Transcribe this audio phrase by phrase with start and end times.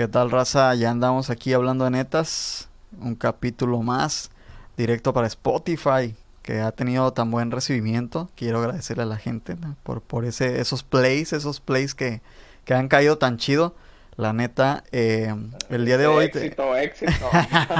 [0.00, 0.74] ¿Qué tal, raza?
[0.76, 2.70] Ya andamos aquí hablando de netas.
[3.02, 4.30] Un capítulo más
[4.74, 8.30] directo para Spotify que ha tenido tan buen recibimiento.
[8.34, 12.22] Quiero agradecerle a la gente por, por ese, esos plays, esos plays que,
[12.64, 13.74] que han caído tan chido.
[14.16, 15.34] La neta, eh,
[15.68, 16.24] el día de hoy...
[16.24, 17.28] Éxito, éxito.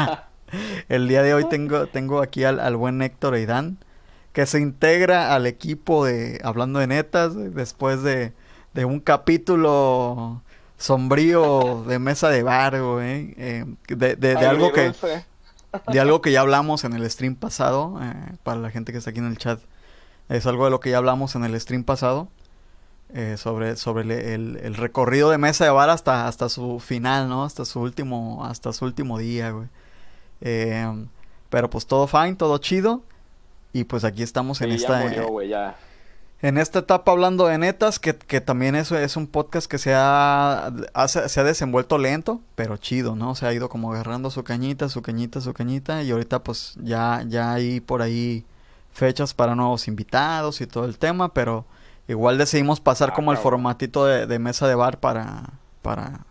[0.91, 3.79] el día de hoy tengo, tengo aquí al, al buen Héctor Eidán,
[4.34, 8.34] que se integra al equipo de Hablando de Netas después de,
[8.75, 10.43] de un capítulo
[10.80, 13.34] sombrío de mesa de bar, güey.
[13.37, 14.93] Eh, de, de, de algo que...
[15.87, 19.11] De algo que ya hablamos en el stream pasado, eh, para la gente que está
[19.11, 19.61] aquí en el chat.
[20.29, 22.27] Es algo de lo que ya hablamos en el stream pasado.
[23.15, 24.03] Eh, sobre sobre
[24.34, 27.45] el, el, recorrido de mesa de bar hasta, hasta su final, ¿no?
[27.45, 29.69] Hasta su último, hasta su último día, güey.
[31.51, 33.03] Pero pues todo fine, todo chido.
[33.73, 35.03] Y pues aquí estamos en esta...
[35.03, 35.77] ya murió, güey, ya.
[36.43, 39.93] En esta etapa hablando de netas, que, que también es, es un podcast que se
[39.95, 40.73] ha,
[41.07, 43.34] se ha desenvuelto lento, pero chido, ¿no?
[43.34, 47.23] Se ha ido como agarrando su cañita, su cañita, su cañita, y ahorita pues ya,
[47.29, 48.47] ya hay por ahí
[48.92, 51.67] fechas para nuevos invitados y todo el tema, pero
[52.09, 55.51] igual decidimos pasar Ah, como el formatito de, de mesa de bar para,
[55.83, 56.25] para,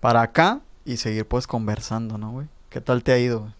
[0.00, 2.46] para acá y seguir pues conversando, ¿no, güey?
[2.68, 3.40] ¿Qué tal te ha ido?
[3.40, 3.52] güey?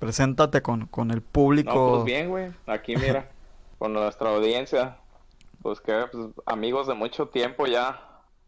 [0.00, 1.72] Preséntate con, con el público.
[1.72, 2.50] No, pues bien, güey.
[2.66, 3.28] Aquí, mira,
[3.78, 4.96] con nuestra audiencia.
[5.62, 8.04] Pues que, pues, amigos de mucho tiempo ya.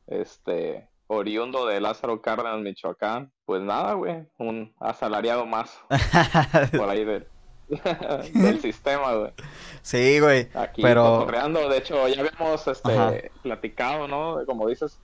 [0.06, 3.32] Este, oriundo de Lázaro Cárdenas, Michoacán.
[3.44, 4.26] Pues nada, güey.
[4.38, 5.80] Un asalariado más
[6.76, 7.26] por ahí del,
[8.34, 9.32] del sistema, güey.
[9.82, 10.48] sí, güey.
[10.54, 11.26] Aquí Pero-.
[11.26, 13.14] De hecho, ya habíamos Ajá.
[13.14, 14.38] este, platicado, ¿no?
[14.46, 15.00] Como dices,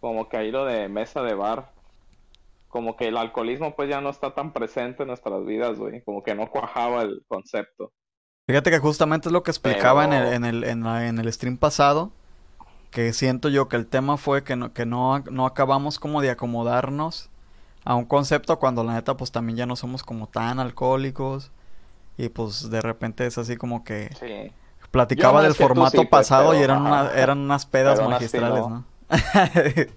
[0.00, 1.72] como que ahí lo de mesa de bar.
[2.68, 6.02] Como que el alcoholismo pues ya no está tan presente en nuestras vidas, güey.
[6.02, 7.92] Como que no cuajaba el concepto.
[8.46, 11.32] Fíjate que justamente es lo que explicaba en, el, en, el, en, la- en el
[11.32, 12.10] stream pasado,
[12.90, 16.30] que siento yo que el tema fue que no, que no, no acabamos como de
[16.30, 17.30] acomodarnos
[17.84, 21.50] a un concepto cuando la neta pues también ya no somos como tan alcohólicos
[22.18, 24.52] y pues de repente es así como que Sí.
[24.90, 28.68] platicaba del formato sí, pues, pasado y eran, una- eran unas pedas magistrales, no.
[28.68, 28.84] ¿no?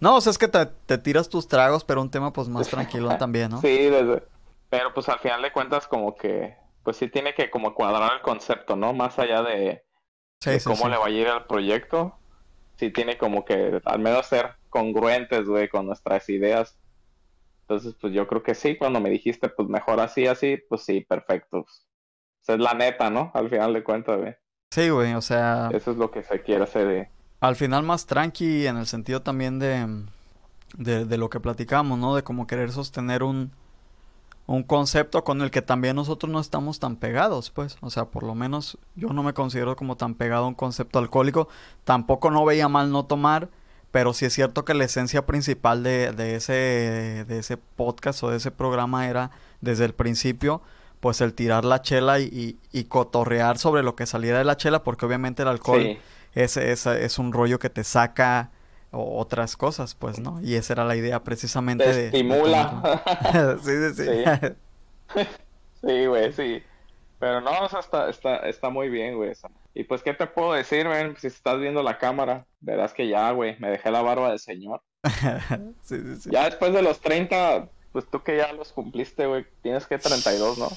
[0.00, 2.68] No, o sea, es que te, te tiras tus tragos, pero un tema pues más
[2.68, 3.60] tranquilo también, ¿no?
[3.62, 4.24] Sí, desde...
[4.68, 8.22] pero pues al final de cuentas como que, pues sí tiene que como cuadrar el
[8.22, 8.92] concepto, ¿no?
[8.92, 9.82] Más allá de,
[10.40, 10.88] Sí, de sí, cómo sí.
[10.90, 12.18] le va a ir al proyecto,
[12.76, 16.78] sí tiene como que al menos ser congruentes, güey, con nuestras ideas.
[17.62, 21.00] Entonces, pues yo creo que sí, cuando me dijiste, pues mejor así, así, pues sí,
[21.00, 21.64] perfecto.
[22.42, 23.30] Esa es la neta, ¿no?
[23.34, 24.34] Al final de cuentas, güey.
[24.70, 25.70] Sí, güey, o sea...
[25.72, 27.08] Eso es lo que se quiere hacer de...
[27.40, 29.86] Al final más tranqui en el sentido también de,
[30.76, 32.14] de, de lo que platicamos, ¿no?
[32.16, 33.52] De como querer sostener un,
[34.46, 37.76] un concepto con el que también nosotros no estamos tan pegados, pues.
[37.80, 40.98] O sea, por lo menos yo no me considero como tan pegado a un concepto
[40.98, 41.48] alcohólico.
[41.84, 43.48] Tampoco no veía mal no tomar,
[43.90, 48.30] pero sí es cierto que la esencia principal de, de ese, de ese podcast o
[48.30, 50.62] de ese programa era desde el principio
[51.00, 54.56] pues el tirar la chela y, y, y cotorrear sobre lo que saliera de la
[54.56, 55.98] chela, porque obviamente el alcohol Sí,
[56.34, 58.50] es, es, es un rollo que te saca
[58.94, 60.40] o- otras cosas, pues, ¿no?
[60.40, 62.06] Y esa era la idea precisamente te de...
[62.06, 63.02] estimula.
[63.62, 65.20] sí, sí, sí.
[65.86, 66.62] Sí, güey, sí.
[67.18, 69.32] Pero no, o sea, está, está, está muy bien, güey.
[69.74, 71.14] Y pues, ¿qué te puedo decir, man?
[71.18, 74.82] Si estás viendo la cámara, verás que ya, güey, me dejé la barba de señor.
[75.82, 76.30] sí, sí, sí.
[76.30, 80.58] Ya después de los 30, pues tú que ya los cumpliste, güey, tienes que 32,
[80.58, 80.68] ¿no?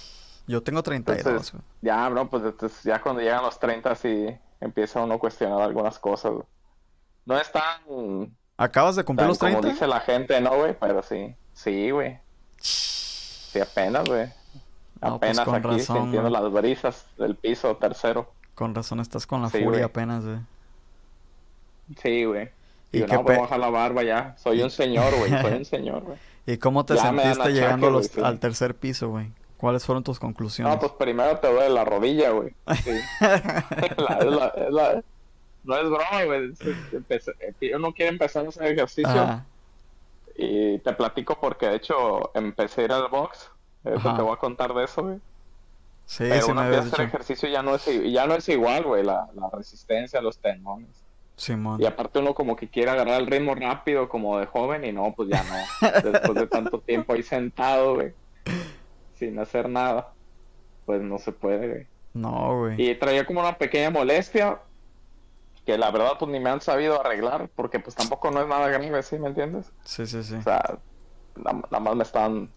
[0.47, 1.63] Yo tengo 32, Entonces, güey.
[1.81, 4.27] Ya, bro, pues entonces, ya cuando llegan los 30 sí
[4.61, 6.45] empieza uno a cuestionar algunas cosas, güey.
[7.27, 9.67] No es tan, ¿Acabas de cumplir tan los como 30?
[9.69, 10.75] dice la gente, ¿no, güey?
[10.79, 12.17] Pero sí, sí, güey.
[12.59, 14.25] Sí, apenas, güey.
[15.01, 16.41] No, pues, Apenas con aquí razón, sintiendo güey.
[16.43, 18.31] las brisas del piso tercero.
[18.55, 19.83] Con razón estás con la Sí, furia güey.
[19.83, 20.39] apenas, güey.
[22.01, 22.49] Sí, güey.
[22.91, 24.35] ¿Y Y qué no, pe- la barba ya.
[24.38, 25.29] Soy un señor, güey.
[25.41, 26.17] Soy un señor, güey.
[26.45, 28.21] ¿Y cómo te Ya sentiste achaque, llegando los- sí.
[28.23, 29.31] al tercer piso, güey?
[29.57, 30.73] ¿Cuáles fueron tus conclusiones?
[30.73, 32.53] No, pues primero te duele la rodilla, güey.
[32.83, 32.91] Sí.
[33.19, 35.03] La- la- la-
[35.67, 36.53] No es broma, güey.
[37.59, 39.45] Eh, Uno quiere empezar a hacer ejercicio Ajá.
[40.36, 43.51] y te platico porque de hecho empecé a ir al box.
[43.83, 44.15] Eso Ajá.
[44.15, 45.18] te voy a contar de eso, güey.
[46.06, 48.25] Sí, Pero sí uno me empieza a habías hacer ejercicio y ya no es, ya
[48.27, 49.03] no es igual, güey.
[49.03, 51.03] La, la resistencia, los tendones.
[51.36, 51.81] Simón.
[51.81, 55.13] Y aparte uno como que quiere agarrar el ritmo rápido como de joven y no,
[55.15, 55.89] pues ya no.
[56.12, 58.13] Después de tanto tiempo ahí sentado, güey,
[59.15, 60.13] sin hacer nada,
[60.86, 61.88] pues no se puede, güey.
[62.13, 62.81] No, güey.
[62.89, 64.59] Y traía como una pequeña molestia
[65.68, 68.68] que la verdad pues ni me han sabido arreglar porque pues tampoco no es nada
[68.69, 69.72] grave, ¿sí me entiendes?
[69.84, 70.36] Sí, sí, sí.
[70.36, 70.80] O sea,
[71.36, 72.50] na- nada más me están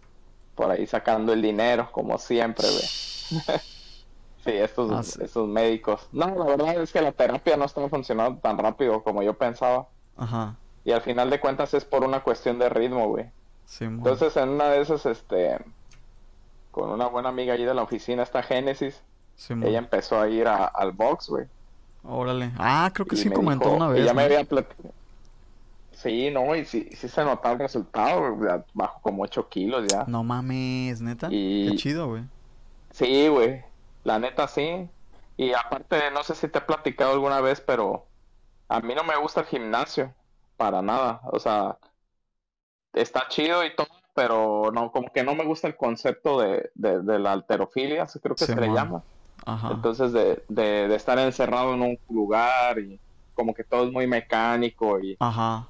[0.55, 3.51] por ahí sacando el dinero como siempre, güey.
[4.43, 5.19] Sí, estos, Ah, sí.
[5.21, 6.07] estos médicos.
[6.11, 9.87] No, la verdad es que la terapia no estaba funcionando tan rápido como yo pensaba.
[10.17, 10.55] Ajá.
[10.83, 13.29] Y al final de cuentas es por una cuestión de ritmo, güey.
[13.65, 13.83] Sí.
[13.85, 15.59] Entonces en una de esas, este,
[16.71, 19.03] con una buena amiga allí de la oficina, esta Génesis,
[19.35, 21.45] Sí, ella empezó a ir a- al box, güey.
[22.03, 22.51] Órale.
[22.57, 24.05] Ah, creo que Y sí me comentó dijo- una y vez.
[24.05, 24.93] ya me había platicado.
[25.93, 30.03] Sí, no, y sí, sí se notaba el resultado, güey, Bajo como 8 kilos ya.
[30.07, 31.27] No mames, neta.
[31.29, 32.23] Y- Qué chido, güey.
[32.91, 33.63] Sí, güey.
[34.03, 34.89] La neta sí.
[35.37, 38.05] Y aparte, no sé si te he platicado alguna vez, pero
[38.67, 40.13] a mí no me gusta el gimnasio.
[40.57, 41.21] Para nada.
[41.31, 41.77] O sea,
[42.93, 47.01] está chido y todo, pero no, como que no me gusta el concepto de, de,
[47.01, 49.03] de la alterofilia, creo que se le llama.
[49.45, 49.71] Ajá.
[49.73, 52.99] Entonces, de, de, de estar encerrado en un lugar y
[53.33, 55.67] como que todo es muy mecánico y, Ajá.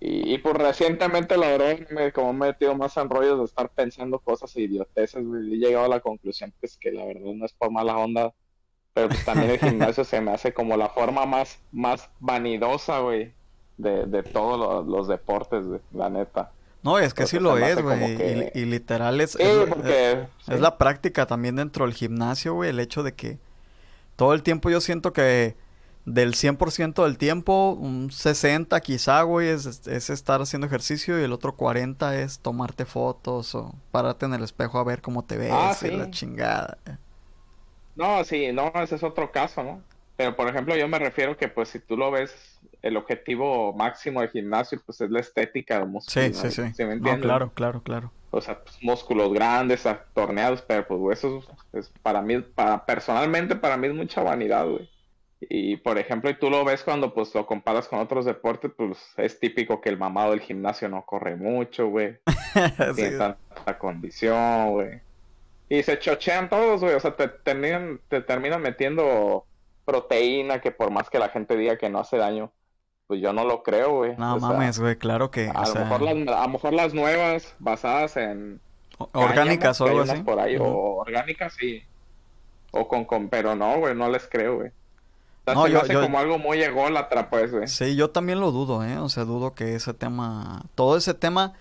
[0.00, 3.44] y, y pues recientemente la verdad me como me he metido más en rollos de
[3.44, 7.32] estar pensando cosas e idioteces, y he llegado a la conclusión pues que la verdad
[7.34, 8.32] no es por mala onda,
[8.94, 13.34] pero pues también el gimnasio se me hace como la forma más, más vanidosa, güey,
[13.76, 16.52] de, de todos los, los deportes, güey, la neta.
[16.82, 18.16] No, es que sí lo es, güey.
[18.16, 20.28] que- Y, y literal es, Sí, es, porque...
[20.46, 20.60] es sí.
[20.60, 22.70] la práctica también dentro del gimnasio, güey.
[22.70, 23.38] El hecho de que
[24.16, 25.56] todo el tiempo yo siento que
[26.06, 31.32] del 100% del tiempo, un 60 quizá, güey, es, es estar haciendo ejercicio y el
[31.32, 35.52] otro 40 es tomarte fotos o pararte en el espejo a ver cómo te ves
[35.52, 36.78] Ah, y la chingada.
[37.94, 39.84] No, sí, no, ese es otro caso, ¿no?
[40.16, 44.20] Pero por ejemplo, yo me refiero que pues si tú lo ves, el objetivo máximo
[44.20, 46.34] del gimnasio pues es la estética del músculo, Sí, ¿no?
[46.34, 46.72] sí, sí.
[46.74, 48.12] ¿Sí me No, claro, claro, claro.
[48.30, 51.38] O sea, pues, músculos grandes, torneados, pero pues eso
[51.72, 54.88] es, es para mí, para personalmente para mí es mucha vanidad, güey.
[55.40, 58.98] Y por ejemplo, y tú lo ves cuando pues lo comparas con otros deportes, pues
[59.16, 62.18] es típico que el mamado del gimnasio no corre mucho, güey.
[62.54, 62.94] Sí.
[62.96, 65.00] tiene tanta condición, güey.
[65.68, 66.94] Y se chochean todos, güey.
[66.94, 69.44] O sea, te terminan, te terminan metiendo
[69.84, 72.52] proteína que por más que la gente diga que no hace daño,
[73.08, 74.14] pues yo no lo creo, güey.
[74.16, 76.72] No O mames, güey, claro que, a, o lo sea, mejor las, a lo mejor
[76.74, 78.60] las nuevas, basadas en
[78.98, 80.22] o- orgánicas o algo así.
[80.22, 80.64] por ahí, Ujú.
[80.66, 81.82] o orgánicas, sí.
[82.70, 84.68] O con, con, pero no, güey, no les creo, güey.
[84.68, 84.72] O
[85.46, 87.66] sea, No, se yo- hace yo- como algo muy ególatra, pues, güey.
[87.66, 88.98] Sí, yo también lo dudo, ¿eh?
[88.98, 91.54] O sea, dudo que ese tema, todo ese tema,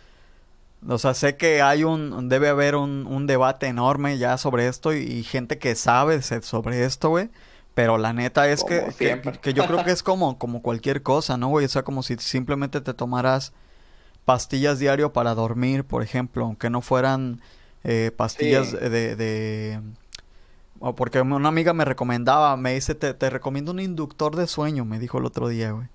[0.85, 4.93] o sea, sé que hay un, debe haber un, un debate enorme ya sobre esto
[4.93, 7.29] y, y gente que sabe sobre esto, güey.
[7.77, 11.37] Pero la neta es que, que, que yo creo que es como, como cualquier cosa,
[11.37, 11.67] ¿no, güey?
[11.67, 13.53] O sea, como si simplemente te tomaras
[14.25, 17.39] pastillas diario para dormir, por ejemplo, aunque no fueran
[17.83, 18.77] eh, pastillas Sí.
[18.77, 19.79] de, de...
[20.95, 24.97] porque una amiga me recomendaba, me dice, te, te recomiendo un inductor de sueño, me
[24.99, 25.87] dijo el otro día, güey.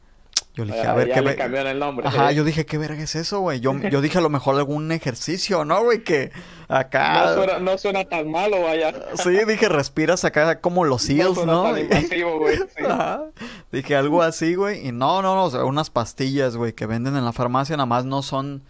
[0.55, 2.07] Yo le dije, a ver, ya ¿qué le ve- cambiaron el nombre.
[2.07, 2.35] Ajá, sí.
[2.35, 3.61] yo dije, ¿qué verga es eso, güey?
[3.61, 6.05] Yo, yo dije a lo mejor algún ejercicio, ¿no, güey?
[6.05, 6.31] Que
[6.69, 7.25] acá...
[7.27, 8.93] No suena, no suena tan malo, vaya.
[9.15, 11.63] Sí, dije, respiras acá como los No seals, suena ¿no?
[11.65, 12.57] tan invasivo, güey.
[12.59, 12.85] sí.
[12.87, 13.25] Ajá.
[13.73, 14.87] Dije algo así, güey.
[14.87, 17.87] Y no, no, no, o sea, unas pastillas, güey, que venden en la farmacia, nada
[17.87, 18.63] más no son...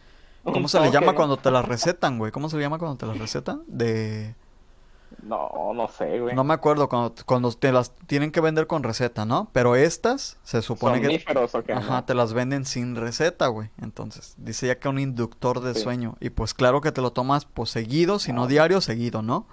[0.44, 1.14] ¿Cómo se le llama ¿no?
[1.14, 2.32] cuando te las recetan, güey?
[2.32, 3.62] ¿Cómo se le llama cuando te las recetan?
[3.66, 4.34] De...
[5.22, 6.34] No, no sé, güey.
[6.34, 9.48] No me acuerdo, cuando, cuando te las tienen que vender con receta, ¿no?
[9.52, 11.06] Pero estas se supone que...
[11.06, 11.72] ¿Somníferos o qué?
[11.74, 12.04] Ajá, no?
[12.04, 13.70] te las venden sin receta, güey.
[13.80, 15.80] Entonces, dice ya que un inductor de Sí.
[15.82, 16.16] sueño.
[16.20, 18.46] Y pues claro que te lo tomas pues seguido, si no Ah.
[18.48, 19.46] diario, seguido, ¿no?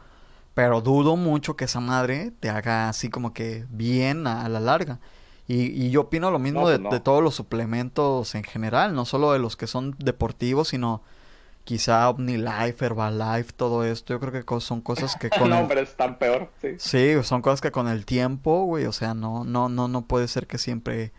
[0.56, 4.60] Pero dudo mucho que esa madre te haga así como que bien a, a la
[4.60, 5.00] larga.
[5.48, 6.90] Y, y yo opino lo mismo No, de, pues no.
[6.90, 11.02] de todos los suplementos en general, no solo de los que son deportivos, sino
[11.70, 14.12] quizá OmniLife, Herbalife, todo esto.
[14.16, 16.70] Yo creo que son cosas que con no, el- hombre, es tan peor, sí.
[16.80, 20.28] Sí, son cosas que con el tiempo, güey, o sea, no, no, no, no puede
[20.28, 21.12] ser que siempre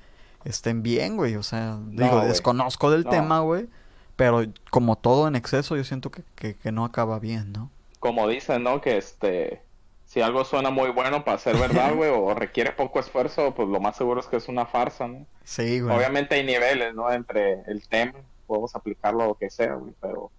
[0.44, 3.10] estén bien, güey, o sea, digo, desconozco del No.
[3.10, 3.68] tema, güey,
[4.16, 7.70] pero como todo en exceso, yo siento que, que, que no acaba bien, ¿no?
[8.00, 8.80] Como dicen, ¿no?
[8.80, 9.62] Que este,
[10.04, 13.78] si algo suena muy bueno para ser verdad, güey, o requiere poco esfuerzo, pues lo
[13.78, 15.26] más seguro es que es una farsa, ¿no?
[15.44, 15.94] Sí, güey.
[15.96, 17.12] Obviamente hay niveles, ¿no?
[17.12, 18.14] Entre el tema,
[18.48, 20.30] podemos aplicarlo a lo que sea, güey, pero,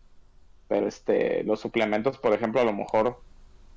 [0.71, 3.25] pero este, los suplementos, por ejemplo, a lo mejor,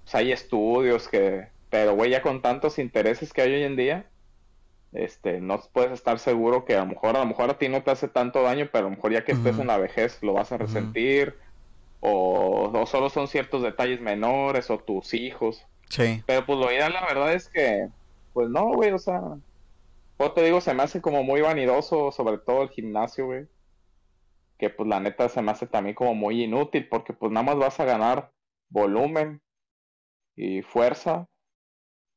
[0.05, 4.13] pues, hay estudios que, pero, güey, ya con tantos intereses que hay hoy en día,
[4.93, 7.83] este, no puedes estar seguro que a lo mejor, a lo mejor a ti no
[7.83, 9.63] te hace tanto daño, pero a lo mejor ya que estés Ujú.
[9.63, 11.37] en la vejez lo vas a resentir,
[12.01, 16.93] o, o solo son ciertos detalles menores, o tus hijos, Sí, pero pues lo ideal,
[16.93, 17.89] la verdad es que,
[18.33, 19.21] pues no, güey, o sea,
[20.21, 23.49] yo te digo, se me hace como muy vanidoso, sobre todo el gimnasio, güey.
[24.59, 27.57] Que pues la neta se me hace también como muy inútil, porque pues nada más
[27.57, 28.33] vas a ganar
[28.69, 29.41] volumen
[30.37, 31.29] y fuerza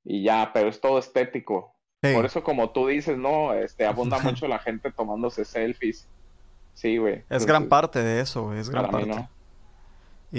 [0.03, 1.73] y ya, pero es todo estético.
[2.03, 2.13] sí.
[2.13, 6.07] Por eso como tú dices, no, este, abunda mucho la gente tomándose selfies.
[6.73, 7.23] Sí, güey.
[7.29, 9.21] Es gran parte de eso, güey, es gran Para mí parte.
[9.21, 9.29] no.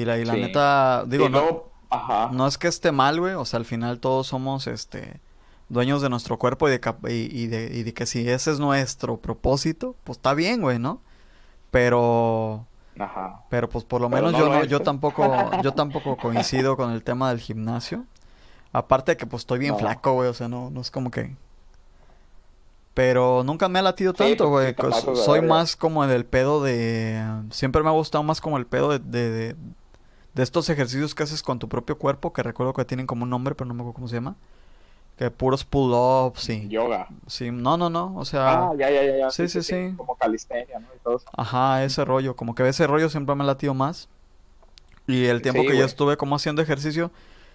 [0.01, 0.41] Y la, y la Sí.
[0.41, 2.31] neta, digo, Y no, ajá.
[2.33, 5.21] no es que esté mal, güey, o sea, al final todos somos, este,
[5.69, 9.17] dueños de nuestro cuerpo y de, y, de, y de que si ese es nuestro
[9.19, 11.03] propósito, pues está bien, güey, ¿no?
[11.71, 12.67] Pero...
[12.99, 13.45] Ajá.
[13.49, 17.31] Pero pues por lo menos yo no, yo tampoco, yo tampoco coincido con el tema
[17.31, 18.05] del gimnasio.
[18.73, 21.37] Aparte de que pues estoy bien flaco, güey, o sea, no, no es como que...
[22.95, 25.17] Pero nunca me ha latido tanto, pues, güey.
[25.17, 27.25] Soy más como en el pedo de...
[27.51, 29.55] Siempre me ha gustado más como el pedo de, de,
[30.35, 33.31] de, estos ejercicios que haces con tu propio cuerpo, que recuerdo que tienen como un
[33.31, 34.35] nombre, pero no me acuerdo cómo se llama.
[35.19, 36.69] Que puros pull-ups, sí.
[36.69, 37.09] Yoga.
[37.27, 38.69] Sí, no, no, no, o sea...
[38.69, 39.31] Ah, ya, ya, ya.
[39.31, 39.93] Sí, sí, sí.
[39.97, 40.87] Como calistenia, ¿no?
[40.95, 42.37] Y todo Ajá, ese rollo.
[42.37, 44.09] Como que ese rollo siempre me ha latido más.
[45.09, 47.11] Y el tiempo que yo estuve como haciendo ejercicio,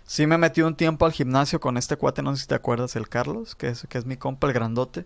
[0.05, 2.97] sí me metí un tiempo al gimnasio con este cuate, no sé si te acuerdas,
[2.97, 5.05] el Carlos, que es, que es mi compa, el grandote.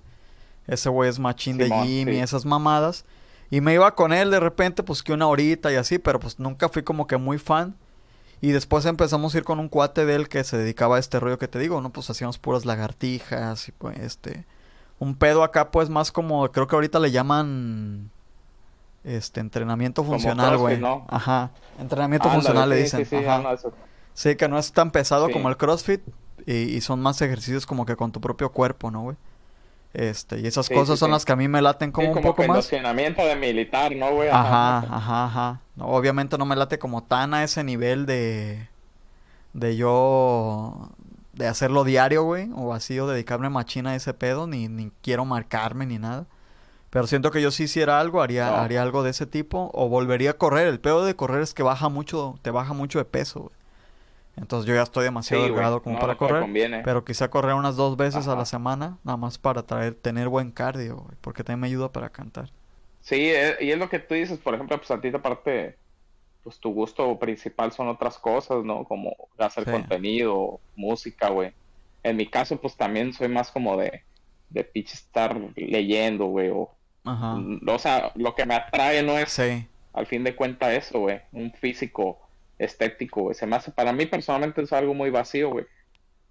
[0.65, 3.05] Ese güey es machín de gym y esas mamadas.
[3.51, 6.39] Y me iba con él de repente, pues que una horita y así, pero pues
[6.39, 7.75] nunca fui como que muy fan.
[8.41, 11.19] Y después empezamos a ir con un cuate de él que se dedicaba a este
[11.19, 11.91] rollo que te digo, ¿no?
[11.91, 14.45] Pues hacíamos puras lagartijas y pues este...
[14.99, 18.11] Un pedo acá pues más como, creo que ahorita le llaman...
[19.03, 20.81] Este, entrenamiento funcional, güey.
[21.07, 21.51] Ajá.
[21.79, 23.05] Entrenamiento funcional le dicen.
[23.05, 23.55] Sí, Ajá.
[24.13, 26.01] sí, que no es tan pesado como el CrossFit
[26.45, 29.17] y, y, son más ejercicios como que con tu propio cuerpo, ¿no, güey?
[29.97, 32.69] Este, y esas cosas son las que a mí me laten como, un poco más.
[32.69, 34.29] de militar, ¿no, güey?
[34.29, 35.61] Ajá, ajá, ajá.
[35.79, 38.69] obviamente no me late como tan a ese nivel de.
[39.53, 40.91] de yo.
[41.33, 42.47] de hacerlo diario, güey.
[42.55, 44.45] O así, o dedicarme machina a ese pedo.
[44.45, 46.27] Ni, ni quiero marcarme ni nada.
[46.91, 49.71] Pero siento que yo sí hiciera algo, haría, haría algo de ese tipo.
[49.73, 50.67] O volvería a correr.
[50.67, 53.56] El pedo de correr es que baja mucho, te baja mucho de peso, güey.
[54.37, 56.83] Entonces yo ya estoy demasiado delgado como para correr.
[56.83, 60.51] Pero quizá correr unas dos veces a la semana, nada más para traer, tener buen
[60.51, 62.49] cardio, porque también me ayuda para cantar.
[63.01, 65.77] Sí, eh, y es lo que tú dices, por ejemplo, pues a ti aparte,
[66.43, 68.83] pues tu gusto principal son otras cosas, ¿no?
[68.83, 71.53] Como hacer contenido, música, güey.
[72.03, 74.03] En mi caso, pues también soy más como de,
[74.49, 76.69] de pitch estar leyendo, güey, o...
[77.05, 77.37] Ajá.
[77.67, 79.39] O sea, lo que me atrae no es,
[79.93, 82.26] al fin de cuentas, eso, güey, un físico
[82.59, 83.35] estético, güey.
[83.35, 85.65] Se me hace, para mí personalmente es algo muy vacío, güey.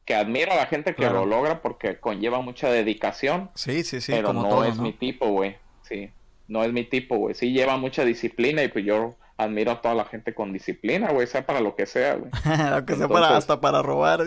[0.05, 3.51] Que admiro a la gente que lo logra porque conlleva mucha dedicación.
[3.55, 4.13] Sí, sí, sí.
[4.13, 5.57] Pero no es mi tipo, güey.
[5.83, 6.11] Sí,
[6.47, 7.35] no es mi tipo, güey.
[7.35, 11.27] Sí lleva mucha disciplina y pues yo admiro a toda la gente con disciplina, güey,
[11.27, 12.31] sea para lo que sea, güey.
[12.97, 14.25] Sea para, hasta para robar.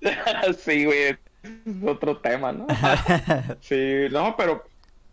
[0.58, 1.16] sí, güey.
[1.42, 2.66] Es otro tema, ¿no?
[3.60, 4.64] sí, no, pero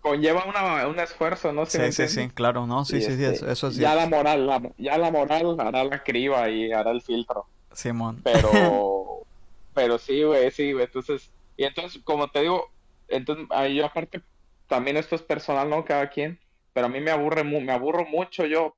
[0.06, 1.66] conlleva una, un esfuerzo, ¿no?
[1.66, 2.86] sí, sí, sí, claro, ¿no?
[2.86, 6.48] Sí, sí, sí, este, eso, es Ya la moral, ya la moral hará la criba
[6.48, 7.48] y hará el filtro.
[7.74, 8.22] Simón.
[8.24, 8.52] Pero,
[9.74, 12.70] pero sí, güey, sí, güey, entonces, y entonces, como te digo,
[13.08, 14.22] entonces, yo aparte,
[14.68, 15.84] también esto es personal, ¿no?
[15.84, 16.40] Cada quien,
[16.72, 18.76] pero a mí me aburre, me aburro mucho yo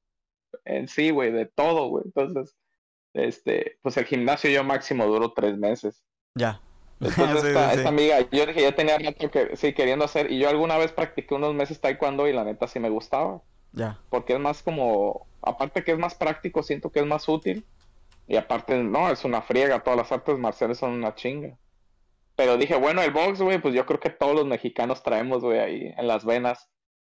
[0.63, 2.55] en sí, güey, de todo, güey, entonces,
[3.13, 6.05] este, pues el gimnasio yo máximo duro tres meses.
[6.36, 6.62] Ya.
[7.00, 10.77] Entonces esta, amiga, yo dije, ya tenía rato que sí queriendo hacer, y yo alguna
[10.77, 13.42] vez practiqué unos meses taekwondo y la neta sí me gustaba.
[13.74, 14.00] Ya.
[14.10, 17.66] Porque es más como, aparte que es más práctico, siento que es más útil.
[18.27, 21.58] Y aparte, no, es una friega, todas las artes marciales son una chinga.
[22.36, 25.60] Pero dije, bueno, el box, güey, pues yo creo que todos los mexicanos traemos, güey,
[25.60, 26.70] ahí en las venas.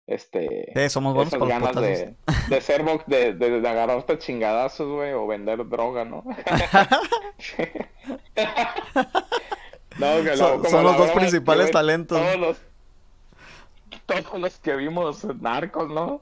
[0.08, 0.72] Este.
[0.76, 1.14] Sí, somos
[1.48, 2.16] ganas de,
[2.50, 6.24] de, ser box, de, de, de agarrarte chingadazos, güey, o vender droga, ¿no?
[10.36, 12.20] son, los dos principales talentos.
[12.20, 12.58] Todos los,
[14.06, 16.22] todos los que vimos narcos, ¿no?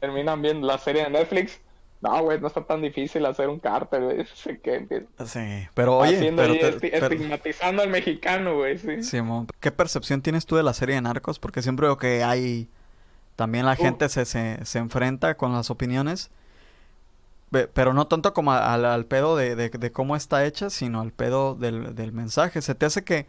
[0.00, 1.60] Terminan viendo la serie de Netflix.
[2.02, 4.26] No, güey, no está tan difícil hacer un cártel, güey.
[5.26, 9.02] Sí, pero oye, pero estigmatizando al mexicano, güey, sí.
[9.02, 11.38] Simón, ¿qué percepción tienes tú de la serie de Narcos?
[11.38, 12.68] Porque siempre veo que hay...
[13.34, 13.76] También la uh.
[13.76, 16.30] gente se, se, se enfrenta con las opiniones
[17.72, 22.62] pero no tanto como al, pedo de, cómo está hecha, sino al pedo del, mensaje.
[22.62, 23.26] Se te hace que,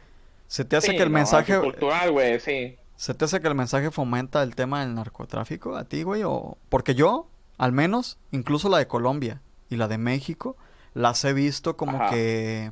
[0.48, 1.60] se te hace que el mensaje...
[1.60, 2.78] Cultural, güey, sí.
[2.96, 6.24] ¿Se te hace que el mensaje fomenta el tema del narcotráfico a ti, güey?
[6.24, 6.58] O...
[6.70, 10.58] Porque yo, al menos, incluso la de Colombia y la de México,
[10.94, 12.72] las he visto como que...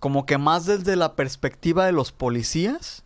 [0.00, 3.04] Como que más desde la perspectiva de los policías.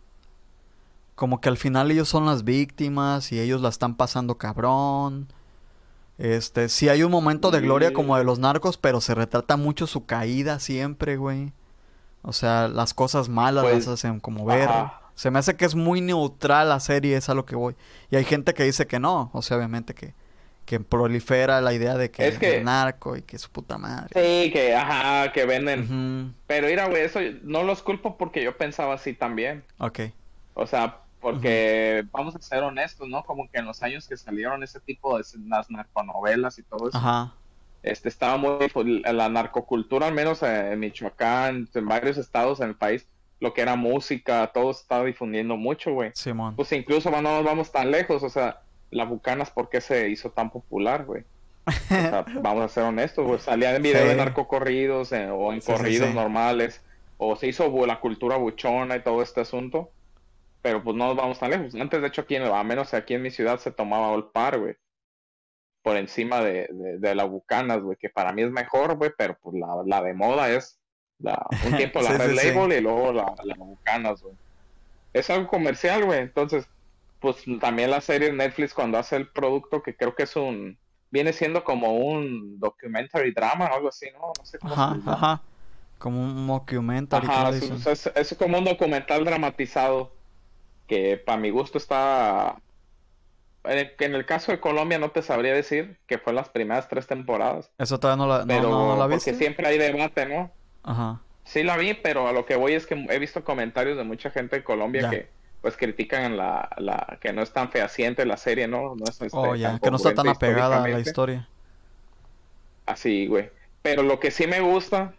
[1.15, 5.27] Como que al final ellos son las víctimas y ellos la están pasando cabrón
[6.17, 9.85] este, sí hay un momento de gloria como de los narcos, pero se retrata mucho
[9.85, 11.51] su caída siempre, güey.
[12.23, 14.69] O sea, las cosas malas las pues, hacen como ver.
[15.15, 17.75] Se me hace que es muy neutral la serie, es a lo que voy.
[18.11, 20.13] Y hay gente que dice que no, o sea, obviamente que,
[20.65, 24.09] que prolifera la idea de que es, narco y que su puta madre.
[24.13, 26.35] Sí, que, ajá, que venden.
[26.47, 29.63] Pero mira, güey, eso no los culpo porque yo pensaba así también.
[29.77, 30.01] Ok.
[30.55, 33.23] O sea, porque vamos a ser honestos, ¿no?
[33.23, 37.33] Como que en los años que salieron ese tipo de las narconovelas y todo eso,
[37.83, 38.71] este estaba muy
[39.03, 43.07] la narcocultura, al menos en Michoacán, en varios estados en el país,
[43.41, 46.11] lo que era música, todo se estaba difundiendo mucho, güey.
[46.13, 46.55] Simón.
[46.55, 50.31] Pues incluso no nos vamos tan lejos, o sea, la Bucanas, ¿por qué se hizo
[50.31, 51.23] tan popular, güey?
[51.67, 53.39] O sea, vamos a ser honestos, güey.
[53.39, 54.07] Salía en video Sí.
[54.07, 56.13] de narcocorridos eh, o en Sí, corridos sí.
[56.15, 56.81] normales,
[57.17, 59.91] o se hizo la cultura buchona y todo este asunto.
[60.67, 61.73] Pero pues no nos vamos tan lejos.
[61.75, 64.59] Antes, de hecho, aquí en, a menos aquí en mi ciudad se tomaba Old Par,
[64.59, 64.75] güey.
[65.81, 69.37] Por encima de, de, de la Bucanas, güey, que para mí es mejor, güey, pero
[69.41, 70.77] pues la, la de moda es
[71.19, 72.47] la, un tiempo la Sí, Red sí, sí.
[72.53, 74.35] Label y luego la, la Bucanas, güey.
[75.13, 76.19] Es algo comercial, güey.
[76.19, 76.67] Entonces,
[77.21, 80.77] pues también la serie Netflix cuando hace el producto, que creo que es un...
[81.09, 84.33] Viene siendo como un documentary drama o algo así, ¿no?
[84.37, 85.13] No sé cómo se Ajá, llama.
[85.13, 85.41] ajá.
[85.97, 90.11] Como un mockumentary, Ajá, es- es como un documental dramatizado
[90.87, 92.57] que para mi gusto está...
[93.63, 97.69] En el, caso de Colombia no te sabría decir que fue las primeras tres temporadas,
[97.77, 100.49] Eso todavía no la, no, pero no, no la porque siempre hay debate, ¿no?
[100.83, 101.19] Ajá.
[101.43, 104.31] Sí la vi, pero a lo que voy es que he visto comentarios de mucha
[104.31, 105.09] gente de Colombia Ya.
[105.09, 105.27] que
[105.61, 108.95] pues critican la, la que no es tan fehaciente la serie, ¿no?
[108.95, 109.79] No es este, Oh, ya.
[109.79, 111.49] Que no está tan apegada a la historia.
[112.85, 113.49] Así, güey.
[113.81, 115.13] Pero lo que sí me gusta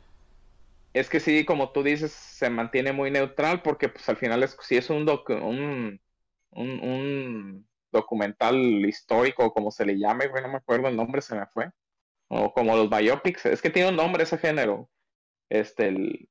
[0.98, 4.56] es que sí, como tú dices, se mantiene muy neutral porque pues al final es,
[4.62, 6.00] sí es un, docu- un,
[6.50, 11.34] un, un documental histórico, como se le llame, güey, no me acuerdo el nombre, se
[11.36, 11.70] me fue.
[12.28, 14.90] O como los biopics, es que tiene un nombre ese género.
[15.50, 16.30] Este, el-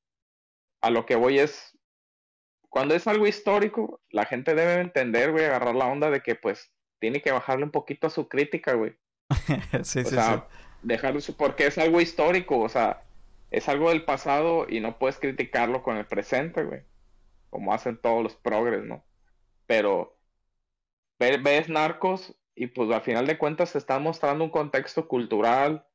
[0.82, 1.78] a lo que voy es,
[2.70, 6.74] cuando es algo histórico, la gente debe entender, güey, agarrar la onda de que pues
[7.00, 8.98] tiene que bajarle un poquito a su crítica, güey.
[9.84, 10.44] sí, O sí, sea, sí.
[11.22, 13.07] su- porque es algo histórico, o sea,
[13.52, 16.82] es algo del pasado y no puedes criticarlo con el presente, güey.
[17.50, 19.04] Como hacen todos los progres, ¿no?
[19.66, 20.18] Pero
[21.20, 25.86] ve- ves narcos y pues al final de cuentas se está mostrando un contexto cultural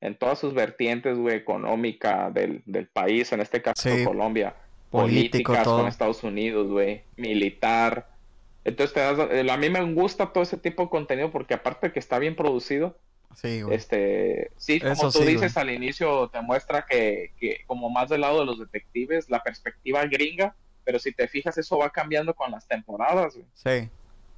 [0.00, 4.04] en todas sus vertientes, güey, económica del, del país, en este caso Sí.
[4.04, 4.54] Colombia,
[4.90, 5.78] Político, políticas todo.
[5.78, 8.08] con Estados Unidos, güey, militar.
[8.64, 9.18] Entonces te das,
[9.50, 12.34] a mí me gusta todo ese tipo de contenido porque aparte de que está bien
[12.36, 12.98] producido,
[13.34, 13.76] Sí, güey.
[13.76, 18.08] este, sí, como Eso tú sí, dices al inicio, te muestra que, que como más
[18.08, 22.34] del lado de los detectives, la perspectiva gringa, pero si te fijas, eso va cambiando
[22.34, 23.46] con las temporadas, güey.
[23.54, 23.88] Sí.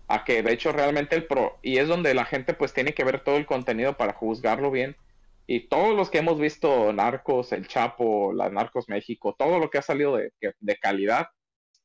[0.08, 3.04] A que de hecho realmente el pro, y es donde la gente pues tiene que
[3.04, 4.96] ver todo el contenido para juzgarlo bien.
[5.46, 9.78] Y todos los que hemos visto Narcos, El Chapo, las Narcos México, todo lo que
[9.78, 11.28] ha salido de, de calidad,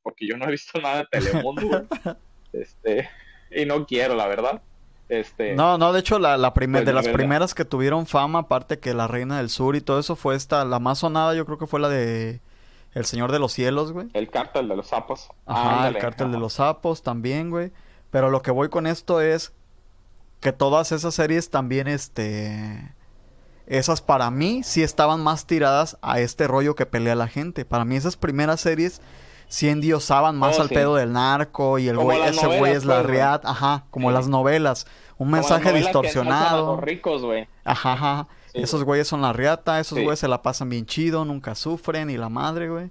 [0.04, 2.16] porque yo no he visto nada de Telemundo, güey.
[2.54, 3.10] este,
[3.52, 4.62] y no quiero, la verdad.
[5.10, 7.18] Este, No, no, de hecho, la, la primer- Pues, de la las verdad.
[7.18, 10.66] primeras que tuvieron fama, aparte que La Reina del Sur y todo eso, fue esta,
[10.66, 12.42] la más sonada, yo creo que fue la de
[12.94, 14.08] El Señor de los Cielos, güey.
[14.14, 15.30] el cártel de los sapos.
[15.46, 17.72] Ajá, Ándale, el Cártel de los Sapos también, güey.
[18.12, 19.54] Pero lo que voy con esto es
[20.40, 22.94] que todas esas series también, este...
[23.66, 27.66] Esas para mí sí estaban más tiradas a este rollo que pelea la gente.
[27.66, 29.02] Para mí esas primeras series
[29.48, 30.74] sí endiosaban más Oh, al sí.
[30.76, 34.14] pedo del narco y el güey, ese güey es la pues, riat, ajá, como Sí.
[34.16, 34.88] las novelas.
[35.18, 36.76] Un mensaje distorsionado.
[36.76, 37.48] los ricos, güey.
[37.64, 38.28] Ajá, ajá.
[38.54, 38.86] Sí, Esos güey.
[38.98, 42.30] güeyes son la riata, esos güeyes se la pasan bien chido, nunca sufren y la
[42.30, 42.90] madre, güey.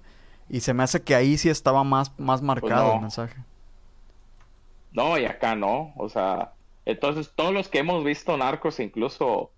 [0.49, 2.93] Y se me hace que ahí sí estaba más, más marcado Pues no.
[2.95, 3.35] el mensaje.
[4.93, 5.93] No, y acá no.
[5.97, 6.53] O sea,
[6.85, 9.51] entonces todos los que hemos visto narcos, incluso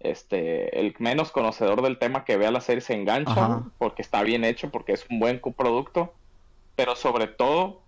[0.00, 3.62] este, el menos conocedor del tema que vea la serie se engancha, Ajá.
[3.78, 6.14] porque está bien hecho, porque es un buen coproducto,
[6.78, 7.82] pero sobre todo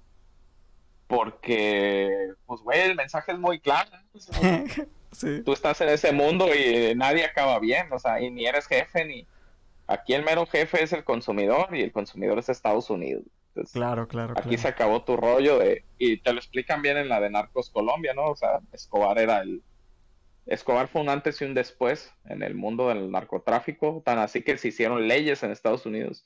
[1.07, 3.88] porque, pues, güey, el mensaje es muy claro.
[3.92, 3.98] ¿no?
[4.12, 4.64] O sea,
[5.12, 5.42] sí.
[5.44, 9.05] tú estás en ese mundo y nadie acaba bien, o sea, y ni eres jefe,
[9.05, 9.29] ni...
[9.87, 13.22] Aquí el mero jefe es el consumidor y el consumidor es Estados Unidos.
[13.50, 14.62] Entonces, Claro, claro, Aquí claro.
[14.62, 18.12] se acabó tu rollo de, y te lo explican bien en la de Narcos Colombia,
[18.12, 18.26] ¿no?
[18.26, 19.62] O sea, Escobar era el,
[20.46, 24.59] Escobar fue un antes y un después en el mundo del narcotráfico, tan así que
[24.59, 26.24] se hicieron leyes en Estados Unidos,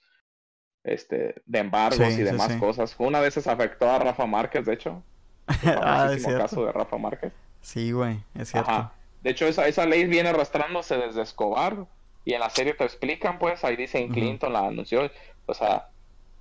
[0.85, 2.59] este, de embargos Sí, y demás sí.
[2.59, 2.95] cosas.
[2.99, 5.03] Una vez se afectó a Rafa Márquez, de hecho,
[5.49, 6.67] el ah, es famosísimo caso cierto.
[6.67, 7.33] de Rafa Márquez.
[7.61, 8.71] Sí, güey, es cierto.
[8.71, 8.93] Ajá.
[9.23, 11.87] De hecho, esa, esa ley viene arrastrándose desde Escobar
[12.27, 14.11] y en la serie te explican, pues, ahí dicen.
[14.13, 15.11] Clinton la anunció,
[15.47, 15.89] o sea,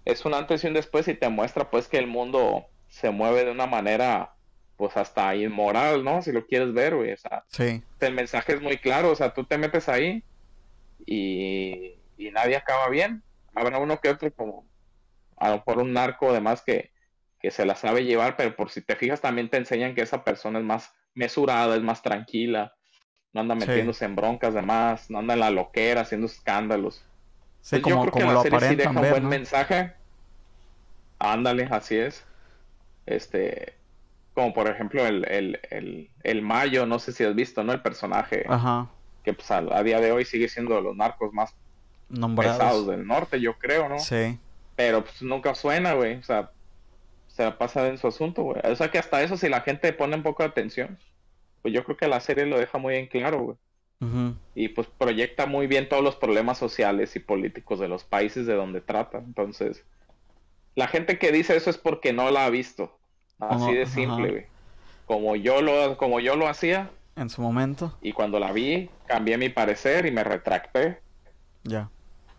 [0.06, 3.46] es un antes y un después y te muestra, pues, que el mundo se mueve
[3.46, 4.34] de una manera,
[4.76, 6.22] pues, hasta inmoral, ¿no?
[6.22, 9.34] Si lo quieres ver, güey, o sea, Sí, el mensaje es muy claro, o sea,
[9.34, 10.22] tú te metes ahí
[11.06, 13.24] y, y nadie acaba bien.
[13.56, 14.70] Habrá uno que otro como,
[15.38, 16.92] a lo mejor un narco además que,
[17.40, 20.24] que se la sabe llevar, pero por si te fijas también te enseñan que esa
[20.24, 22.74] persona es más mesurada, es más tranquila,
[23.34, 23.66] no anda Sí.
[23.66, 27.04] metiéndose en broncas de más, no anda en la loquera haciendo escándalos.
[27.62, 29.30] sí, Pues yo como, creo que la lo serie sí deja un buen ¿no?
[29.30, 29.96] mensaje.
[31.20, 32.24] Ándale, así es.
[33.06, 33.82] Este,
[34.34, 37.74] como por ejemplo el, el, el, el Mayo, no sé si has visto, ¿no?
[37.74, 38.90] El personaje Ajá,
[39.24, 41.54] que pues a, a día de hoy sigue siendo de los narcos más
[42.14, 42.88] pesados nombrados.
[42.88, 44.00] del norte, yo creo, ¿no?
[44.00, 44.40] Sí.
[44.76, 46.16] pero pues nunca suena, güey.
[46.16, 46.52] O sea,
[47.28, 48.62] se la pasa en su asunto, güey.
[48.64, 50.98] O sea que hasta eso, si la gente pone un poco de atención,
[51.62, 53.58] pues yo creo que la serie lo deja muy en claro, güey.
[54.54, 58.54] Y pues proyecta muy bien todos los problemas sociales y políticos de los países de
[58.54, 59.20] donde trata.
[59.20, 59.86] Entonces,
[60.76, 63.00] la gente que dice eso es porque no la ha visto.
[63.40, 64.46] Así de simple, güey.
[65.06, 66.92] Como yo lo, como yo lo hacía.
[67.16, 67.98] En su momento.
[68.02, 71.00] Y cuando la vi, cambié mi parecer y me retracté.
[71.64, 71.90] Ya.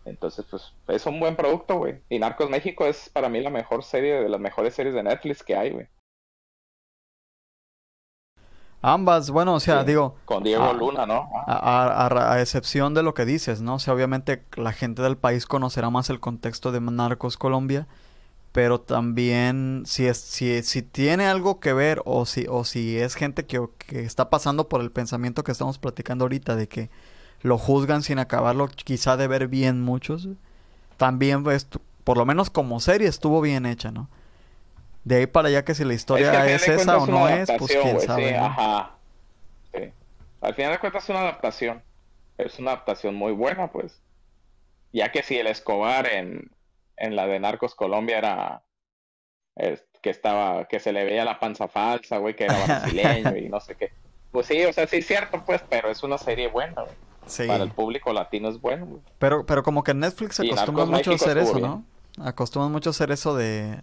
[0.05, 1.99] Entonces, pues, es un buen producto, güey.
[2.09, 5.43] Y Narcos México es para mí la mejor serie, de las mejores series de Netflix
[5.43, 5.87] que hay, güey.
[8.81, 10.15] Ambas, bueno, o sea, digo...
[10.25, 11.27] Con Diego Luna, ¿no?
[11.47, 13.75] A, excepción de lo que dices, ¿no?
[13.75, 17.87] O sea, obviamente la gente del país conocerá más el contexto de Narcos Colombia,
[18.51, 23.15] pero también si, es, si, si tiene algo que ver o si, o si es
[23.15, 26.91] gente que, que está pasando por el pensamiento que estamos platicando ahorita de que
[27.45, 30.27] lo juzgan sin acabarlo quizá de ver bien muchos,
[30.97, 31.67] también pues,
[32.03, 34.09] por lo menos como serie estuvo bien hecha, ¿no?
[35.03, 38.01] De ahí para allá que si la historia es, esa o no es, pues quién
[38.01, 38.35] sabe.
[38.35, 38.95] Ajá.
[40.41, 41.83] Al final de cuentas es una adaptación.
[42.39, 44.01] Es una adaptación muy buena, pues.
[44.91, 46.49] Ya que si el Escobar en,
[46.97, 48.63] en la de Narcos Colombia era
[50.01, 53.59] que estaba, que se le veía la panza falsa, güey, que era brasileño y no
[53.59, 53.91] sé qué.
[54.31, 57.04] Pues sí, o sea, sí es cierto, pues, pero es una serie buena, güey.
[57.47, 59.01] Para el público latino es bueno, güey.
[59.19, 61.83] Pero, pero como que Netflix se acostumbra mucho a hacer eso, ¿no?
[62.19, 63.79] Acostumbran mucho a hacer eso de,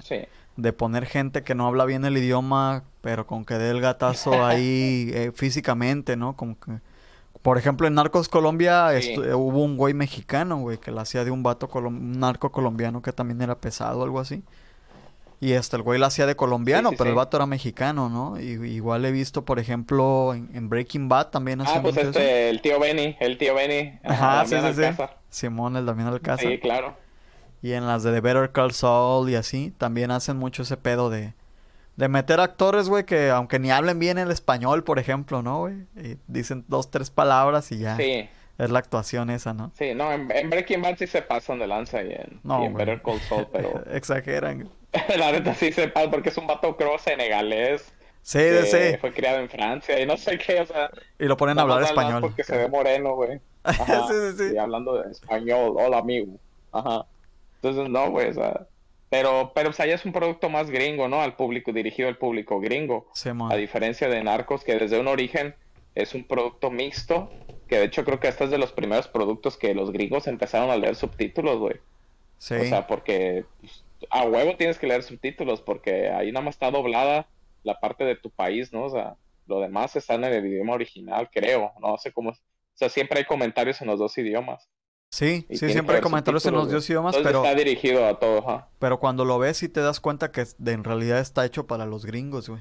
[0.56, 4.32] de poner gente que no habla bien el idioma, pero con que dé el gatazo
[4.44, 6.36] ahí eh, físicamente, ¿no?
[6.36, 6.80] Como que,
[7.42, 11.30] por ejemplo, en Narcos Colombia eh, hubo un güey mexicano, güey, que la hacía de
[11.30, 14.42] un vato, un narco colombiano que también era pesado, algo así.
[15.42, 18.40] Y este, el güey la hacía de colombiano, pero el vato era mexicano, ¿no?
[18.40, 22.62] Y, igual he visto, por ejemplo, en, Breaking Bad también hace Ah, pues este, el
[22.62, 23.98] tío Benny, el tío Benny.
[24.04, 25.02] Ajá, sí, sí, sí.
[25.30, 26.48] Simón, el Damián Alcázar.
[26.48, 26.96] Sí, claro.
[27.60, 31.10] Y en las de The Better Call Saul y así, también hacen mucho ese pedo
[31.10, 31.34] de,
[31.96, 35.86] de meter actores, güey, que aunque ni hablen bien el español, por ejemplo, ¿no, güey?
[36.28, 37.96] Dicen dos, tres palabras y ya.
[37.96, 38.28] Sí.
[38.58, 39.72] Es la actuación esa, ¿no?
[39.76, 43.20] Sí, no, en, Breaking Bad sí se pasan de lanza y en, no, Better Call
[43.20, 43.82] Saul, pero...
[43.92, 44.68] Exageran.
[45.18, 47.92] la neta sí se pasa porque es un vato creo senegalés.
[48.22, 48.96] Sí, sí.
[49.00, 50.90] Fue criado en Francia y no sé qué, o sea...
[51.18, 52.20] Y lo ponen a hablar español.
[52.20, 53.40] Porque se ve moreno, güey.
[53.68, 53.74] sí,
[54.08, 54.54] sí, sí.
[54.54, 56.36] Y hablando de español, hola amigo.
[56.70, 57.06] Ajá.
[57.56, 58.66] Entonces, no, güey, o sea,
[59.12, 61.20] pero, pero o sea, ya es un producto más gringo, ¿no?
[61.20, 63.08] Al público, dirigido al público gringo.
[63.50, 65.54] a diferencia de Narcos, que desde un origen
[65.94, 67.30] es un producto mixto,
[67.72, 70.68] que de hecho creo que este es de los primeros productos que los gringos empezaron
[70.68, 71.76] a leer subtítulos, güey.
[72.36, 72.54] Sí.
[72.56, 76.70] O sea, porque pues, a huevo tienes que leer subtítulos, porque ahí nada más está
[76.70, 77.26] doblada
[77.62, 78.84] la parte de tu país, ¿no?
[78.84, 81.72] O sea, lo demás está en el idioma original, creo.
[81.80, 82.28] No sé cómo.
[82.28, 82.36] O
[82.74, 84.68] sea, siempre hay comentarios en los dos idiomas.
[85.08, 87.42] Sí, sí, siempre hay comentarios en los dos idiomas, pero...
[87.42, 88.68] Está dirigido a todos, ¿ah?
[88.80, 92.04] Pero cuando lo ves sí te das cuenta que en realidad está hecho para los
[92.04, 92.60] gringos, güey.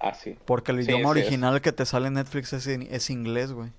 [0.00, 0.36] Ah, sí.
[0.44, 3.70] Porque el idioma original que te sale en Netflix es, es inglés, güey.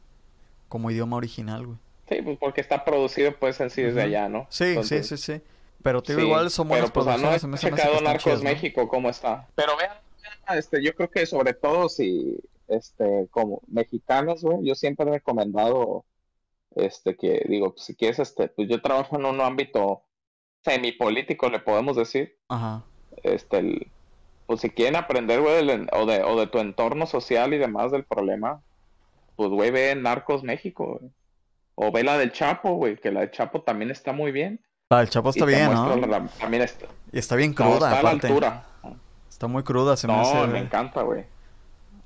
[0.73, 1.77] Como idioma original, güey.
[2.09, 4.47] Sí, pues porque está producido pues en sí desde allá, ¿no?
[4.49, 5.39] Sí, sí, sí, sí.
[5.83, 7.43] Pero te digo, igual somos pero, pues, producciones.
[7.43, 9.47] No he checado Narcos México cómo está.
[9.53, 9.91] Pero vean,
[10.57, 16.05] este, yo creo que sobre todo si, este, como mexicanos, güey, yo siempre he recomendado
[16.75, 20.01] este que digo, si quieres, este, pues yo trabajo en un ámbito
[20.63, 22.35] semipolítico, le podemos decir.
[22.47, 22.83] Ajá.
[23.21, 23.91] Este,
[24.47, 28.05] pues si quieren aprender, güey, o, de, o de tu entorno social y demás del
[28.05, 28.63] problema,
[29.35, 30.99] pues, güey, ve Narcos México,
[31.75, 34.61] O ve la del Chapo, güey, que la del Chapo también está muy bien.
[34.89, 36.29] La del Chapo está bien, ¿no?
[36.39, 36.87] también está.
[37.11, 38.65] Y está bien cruda, está a la altura.
[39.29, 40.47] Está muy cruda, se me hace.
[40.47, 41.25] me encanta, güey.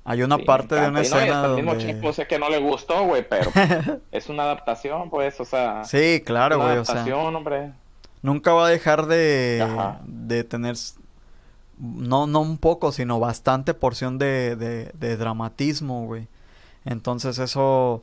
[0.08, 3.28] Hay una parte de una escena no, mismo chico sé que no le gustó, güey,
[3.28, 3.50] pero
[4.10, 5.84] es una adaptación, pues, o sea...
[5.84, 7.04] Sí, claro, güey, o sea...
[7.18, 7.72] hombre.
[8.22, 9.62] Nunca va a dejar de,
[10.06, 10.76] de tener...
[11.78, 16.26] No, no un poco, sino bastante porción de, de, de dramatismo, güey.
[16.88, 18.02] Entonces eso...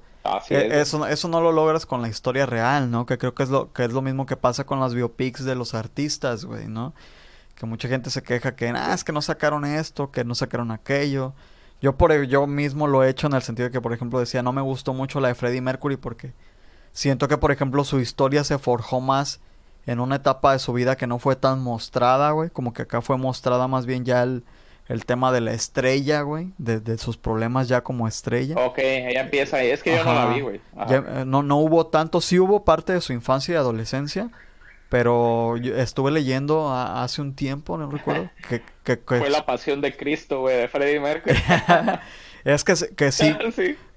[0.50, 3.06] E, eso, eso no lo logras con la historia real, ¿no?
[3.06, 5.56] Que creo que es lo, que es lo mismo que pasa con las biopics de
[5.56, 6.94] los artistas, güey, ¿no?
[7.56, 10.72] Que mucha gente se queja que, ah, es que no sacaron esto, que no sacaron
[10.72, 11.34] aquello.
[11.82, 14.20] Yo por e, yo mismo lo he hecho en el sentido de que, por ejemplo,
[14.20, 16.34] decía, no me gustó mucho la de Freddie Mercury porque
[16.92, 19.40] siento que, por ejemplo, su historia se forjó más
[19.88, 22.50] en una etapa de su vida que no fue tan mostrada, güey.
[22.52, 24.44] Como que acá fue mostrada más bien ya el,
[24.88, 26.54] el tema de la estrella, güey.
[26.58, 28.56] De, sus problemas ya como estrella.
[28.58, 29.70] Ok, ella empieza ahí.
[29.70, 30.62] Es que yo no la vi, güey.
[30.90, 32.22] Eh, no, no hubo tanto.
[32.22, 34.30] Sí hubo parte de su infancia y adolescencia.
[34.90, 39.98] Pero yo estuve leyendo hace un tiempo, no recuerdo, que, que, Fue la pasión de
[39.98, 41.36] Cristo, güey, de Freddie Mercury.
[42.46, 43.36] es que, que sí,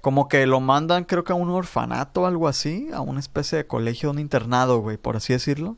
[0.01, 3.59] como que lo mandan creo que a un orfanato o algo así, a una especie
[3.59, 5.77] de colegio, un internado, güey, por así decirlo.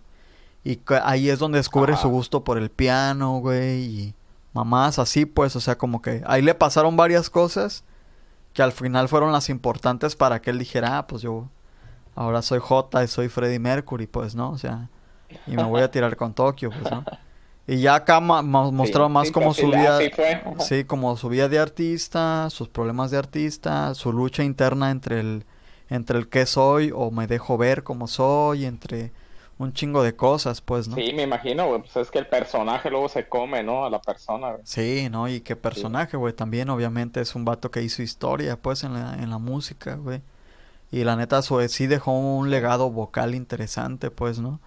[0.63, 2.03] Y ahí es donde descubre Ajá.
[2.03, 3.83] su gusto por el piano, güey.
[3.83, 4.15] Y
[4.53, 7.83] mamás así, pues, o sea, como que ahí le pasaron varias cosas
[8.53, 11.47] que al final fueron las importantes para que él dijera, ah, pues yo
[12.15, 14.51] ahora soy J y soy Freddie Mercury, pues, ¿no?
[14.51, 14.89] O sea,
[15.47, 17.05] y me voy a tirar con Tokio, pues, ¿no?
[17.67, 18.41] Y ya acá ma-
[19.07, 19.99] Sí, más sí, como su vida,
[20.59, 25.45] sí, como su vida de artista, sus problemas de artista, su lucha interna entre el,
[25.89, 29.13] entre el qué soy o me dejo ver como soy, entre
[29.61, 31.03] un chingo de cosas, pues, ¿no?
[31.03, 31.81] Sí, me imagino, güey.
[31.81, 33.85] Pues es que el personaje luego se come, ¿no?
[33.85, 34.63] A la persona, güey.
[34.63, 35.27] Sí, ¿no?
[35.27, 36.33] Y qué personaje, güey.
[36.33, 40.21] También, obviamente, es un vato que hizo historia, pues, en la, en la música, güey.
[40.91, 44.61] Y la neta, su, sí dejó un legado vocal interesante, pues, ¿no?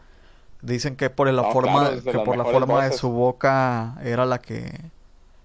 [0.62, 4.26] Dicen que por la No, forma, claro, que por la forma de su boca era
[4.26, 4.90] la que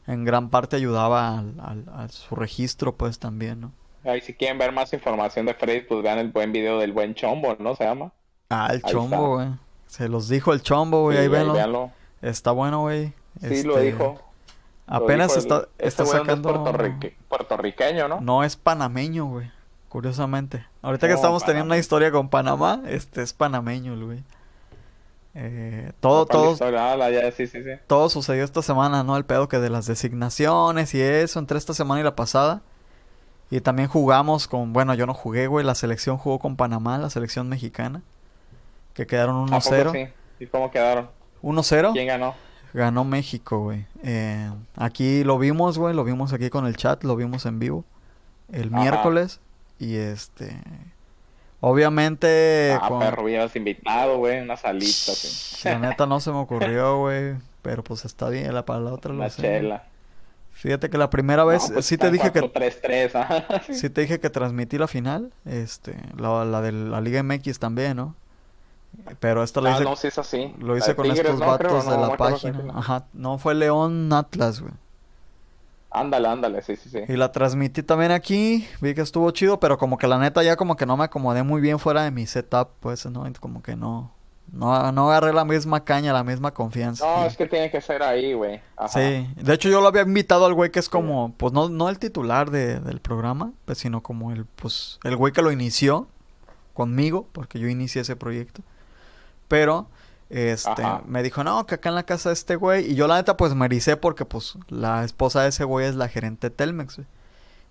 [0.07, 3.73] en gran parte ayudaba al, al- a su registro, pues, también, ¿no?
[4.03, 7.13] Ahí si quieren ver más información de Freddy, pues vean el buen video del buen
[7.15, 7.75] Chombo, ¿no?
[7.77, 8.13] Se llama.
[8.49, 9.49] Ah, el Ahí chombo, está.
[9.49, 9.59] güey.
[9.88, 11.17] Se los dijo el chombo, güey.
[11.17, 11.53] Sí, ahí véanlo.
[11.53, 11.91] véanlo.
[12.21, 13.13] Está bueno, güey.
[13.41, 14.19] Sí, lo Este, dijo.
[14.88, 16.63] Lo Apenas dijo está, el- está este güey donde es sacando...
[16.63, 18.21] puertorrique- puertorriqueño, ¿no?
[18.21, 19.51] No es panameño, güey.
[19.88, 20.65] Curiosamente.
[20.81, 24.23] Ahorita que No, estamos teniendo una historia con Panamá, este es panameño, güey.
[25.35, 26.75] Eh, todo, ¿Cuál todo?
[26.75, 26.97] Ah,
[27.38, 27.69] sí, sí, sí.
[27.85, 29.15] todo sucedió esta semana, ¿no?
[29.15, 32.62] El pedo que de las designaciones y eso, entre esta semana y la pasada.
[33.51, 37.09] Y también jugamos con, bueno, yo no jugué, güey, la selección jugó con Panamá, la
[37.12, 38.01] selección mexicana.
[38.99, 39.91] Que quedaron ¿A poco 1-0.
[39.93, 40.13] sí?
[40.43, 41.09] ¿Y cómo quedaron?
[41.41, 41.93] 1-0.
[41.93, 42.35] ¿Quién ganó?
[42.73, 43.85] Ganó México, güey.
[44.03, 47.85] Eh, aquí lo vimos, güey, lo vimos aquí con el chat, lo vimos en vivo
[48.51, 48.81] el Ajá.
[48.81, 49.39] miércoles
[49.79, 50.55] y este
[51.62, 55.67] obviamente Ah, con- perro, hubieras invitado, güey, una salita, sí.
[55.67, 59.13] la neta no se me ocurrió, güey, pero pues está bien, la para la otra
[59.13, 59.41] lo sé.
[59.41, 59.83] chela.
[60.51, 63.45] Fíjate que la primera vez No, pues sí te dije que 4-3-3, ajá.
[63.71, 67.95] sí te dije que transmití la final, este, la, la de la Liga MX también,
[67.97, 68.15] ¿no?
[69.19, 70.54] Pero esta lo Ah, hice no, sí es así.
[70.60, 71.58] lo hice con Tigres, estos ¿no?
[71.58, 72.63] Creo, vatos no, de la página.
[72.75, 74.73] Ajá, no fue León Atlas, güey.
[75.91, 76.99] Ándale, ándale, sí, sí, sí.
[77.08, 80.56] Y la transmití también aquí, vi que estuvo chido, pero como que la neta ya
[80.56, 83.25] como que no me acomodé muy bien fuera de mi setup, pues, ¿no?
[83.39, 84.12] Como que no,
[84.52, 87.04] no, no agarré la misma caña, la misma confianza.
[87.06, 88.62] No, Y- es que tiene que ser ahí, güey.
[88.89, 91.89] Sí, de hecho yo lo había invitado al güey que es como, pues no, no
[91.89, 96.08] el titular de- del programa, pues sino como el, pues, el güey que lo inició
[96.75, 98.62] conmigo, porque yo inicié ese proyecto.
[99.49, 99.88] Pero,
[100.29, 101.01] este, Ajá.
[101.05, 103.35] me dijo, no, que acá en la casa de este güey, y yo la neta
[103.35, 106.95] pues me ericé porque pues la esposa de ese güey es la gerente de Telmex,
[106.95, 107.07] güey.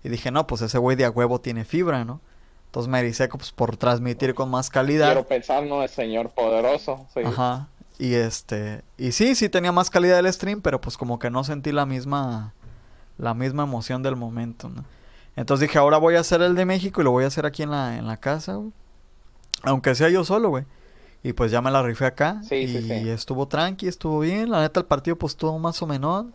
[0.03, 2.21] Y dije, no, pues ese güey de a huevo tiene fibra, ¿no?
[2.67, 5.07] Entonces me ericé pues por transmitir con más calidad.
[5.07, 5.81] Quiero pensar, ¿no?
[5.81, 7.07] El señor poderoso.
[7.13, 7.21] Sí.
[7.25, 7.67] Ajá.
[7.97, 11.43] Y este, y sí, sí tenía más calidad el stream, pero pues como que no
[11.43, 12.53] sentí la misma,
[13.17, 14.85] la misma emoción del momento, ¿no?
[15.35, 17.63] Entonces dije, ahora voy a hacer el de México y lo voy a hacer aquí
[17.63, 18.71] en la, en la casa, güey.
[19.63, 20.65] Aunque sea yo solo, güey.
[21.21, 22.41] Y pues ya me la rifé acá.
[22.43, 23.09] Sí, sí, y sí.
[23.09, 24.49] estuvo tranqui, estuvo bien.
[24.49, 26.27] La neta, el partido pues estuvo más o menos.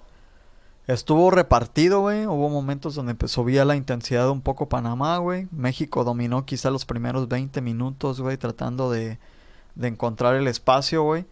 [0.86, 2.26] Estuvo repartido, güey.
[2.26, 5.48] Hubo momentos donde pues, subía la intensidad un poco Panamá, güey.
[5.50, 9.18] México dominó quizá los primeros 20 minutos, güey, tratando de,
[9.74, 11.24] de encontrar el espacio, güey.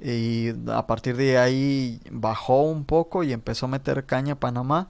[0.00, 4.88] Y a partir de ahí bajó un poco y empezó a meter caña Panamá.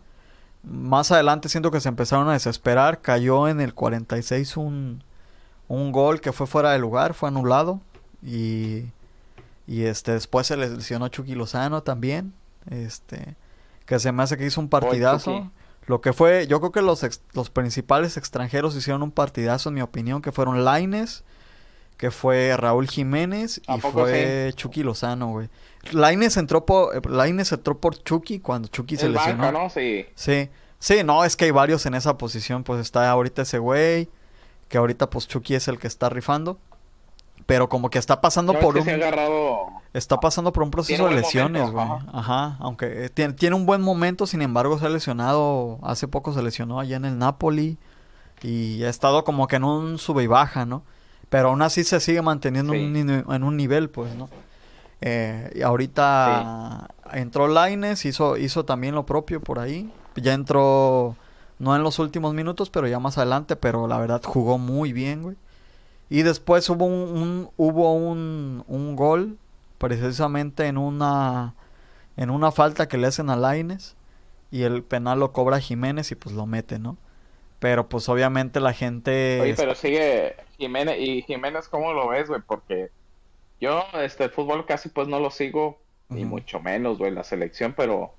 [0.64, 3.00] Más adelante siento que se empezaron a desesperar.
[3.00, 5.04] Cayó en el 46 un,
[5.68, 7.80] un gol que fue fuera de lugar, fue anulado.
[8.22, 8.84] Y,
[9.66, 12.32] y este después se le lesionó Chucky Lozano también.
[12.70, 13.36] Este
[13.86, 15.50] que se me hace que hizo un partidazo.
[15.86, 19.76] Lo que fue, yo creo que los, ex- los principales extranjeros hicieron un partidazo, en
[19.76, 21.24] mi opinión, que fueron Laines,
[21.96, 25.48] que fue Raúl Jiménez ¿A y fue Chucky Lozano, güey.
[25.92, 29.44] Laines entró por, Lainez entró por Chucky cuando Chucky se lesionó.
[29.44, 29.70] banca, ¿no?
[29.70, 30.04] Sí.
[30.14, 34.10] Sí, sí, no, es que hay varios en esa posición, pues está ahorita ese güey,
[34.68, 36.58] que ahorita pues Chucky es el que está rifando,
[37.48, 38.86] pero como que está pasando por un...
[38.86, 39.68] agarrado...
[39.94, 41.86] Está pasando por un proceso de lesiones, güey.
[42.12, 42.58] Ajá.
[42.60, 46.42] aunque eh, tiene, tiene un buen momento, sin embargo se ha lesionado, hace poco se
[46.42, 47.78] lesionó allá en el Napoli
[48.42, 50.82] y ha estado como que en un sube y baja, ¿no?
[51.30, 52.80] Pero aún así se sigue manteniendo Sí.
[52.80, 53.00] un ni-
[53.34, 54.28] en un nivel, pues, ¿no?
[55.00, 59.90] Eh, y ahorita entró Laines, hizo, hizo también lo propio por ahí.
[60.16, 61.16] Ya entró,
[61.58, 65.22] no en los últimos minutos, pero ya más adelante, pero la verdad jugó muy bien,
[65.22, 65.36] güey.
[66.10, 69.38] Y después hubo un, un- hubo un, un gol,
[69.78, 71.54] precisamente en una,
[72.16, 73.94] en una falta que le hacen a Laines.
[74.50, 76.96] Y el penal lo cobra Jiménez y pues lo mete, ¿no?
[77.58, 79.40] Pero pues obviamente la gente...
[79.42, 80.96] Oye, pero sigue Jiménez.
[80.98, 82.40] ¿Y Jiménez cómo lo ves, güey?
[82.46, 82.90] Porque
[83.60, 87.74] yo, este, el fútbol casi pues no lo sigo, ni mucho menos, güey, la selección,
[87.76, 88.14] pero...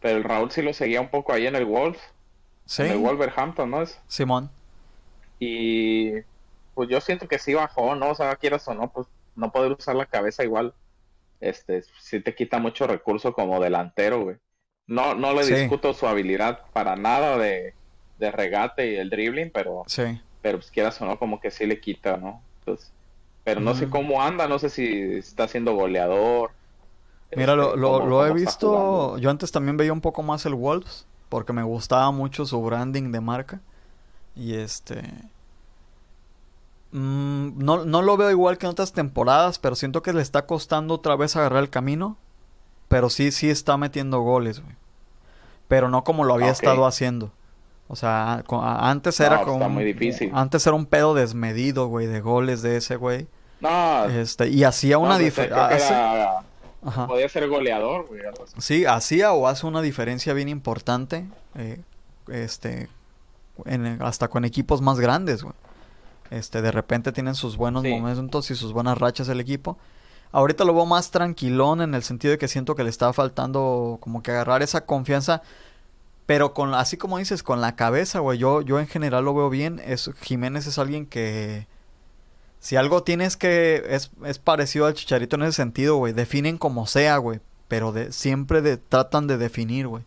[0.00, 1.96] Pero el Raúl sí lo seguía un poco ahí en el Wolf,
[2.66, 3.82] Sí, en el Wolverhampton, ¿no?
[3.82, 4.50] Es- Simón.
[5.38, 6.12] Y
[6.74, 8.10] pues yo siento que sí bajó, ¿no?
[8.10, 9.06] O sea, quieras o no, pues
[9.36, 10.74] no poder usar la cabeza igual
[11.42, 14.36] este, sí te quita mucho recurso como delantero, güey.
[14.86, 17.74] No, no le discuto su habilidad para nada de,
[18.18, 20.20] de regate y el dribbling, pero, sí.
[20.40, 22.40] pero pues quieras o no, como que sí le quita, ¿no?
[22.60, 22.92] Entonces,
[23.44, 26.52] pero no sé cómo anda, no sé si está siendo goleador.
[27.34, 30.54] Mira, lo, este, lo, lo he visto, yo antes también veía un poco más el
[30.54, 33.60] Wolves, porque me gustaba mucho su branding de marca.
[34.36, 35.02] Y este...
[36.92, 40.46] Mm, no, no lo veo igual que en otras temporadas, pero siento que le está
[40.46, 42.16] costando otra vez agarrar el camino.
[42.88, 44.76] Pero sí, sí está metiendo goles, güey.
[45.66, 47.32] Pero no como lo había estado haciendo.
[47.88, 49.68] O sea, antes era como...
[49.70, 50.30] muy difícil.
[50.34, 53.26] Antes era un pedo desmedido, güey, de goles de ese, güey.
[53.60, 54.04] No.
[54.06, 56.44] Este, y hacía una diferencia.
[57.06, 58.20] Podía ser goleador, güey.
[58.58, 61.24] Sí, hacía o hace una diferencia bien importante.
[61.54, 61.80] Eh,
[62.28, 62.88] este,
[64.00, 65.54] hasta con equipos más grandes, güey.
[66.32, 69.76] Este, de repente tienen sus buenos momentos y sus buenas rachas el equipo.
[70.32, 73.98] Ahorita lo veo más tranquilón en el sentido de que siento que le está faltando
[74.00, 75.42] como que agarrar esa confianza.
[76.24, 78.38] Pero con, así como dices, con la cabeza, güey.
[78.38, 79.78] Yo, yo en general lo veo bien.
[79.84, 81.66] Es, Jiménez es alguien que.
[82.60, 83.84] Si algo tienes que.
[83.90, 86.14] Es, es parecido al Chicharito en ese sentido, güey.
[86.14, 87.40] Definen como sea, güey.
[87.68, 90.04] Pero de, siempre de, tratan de definir, güey.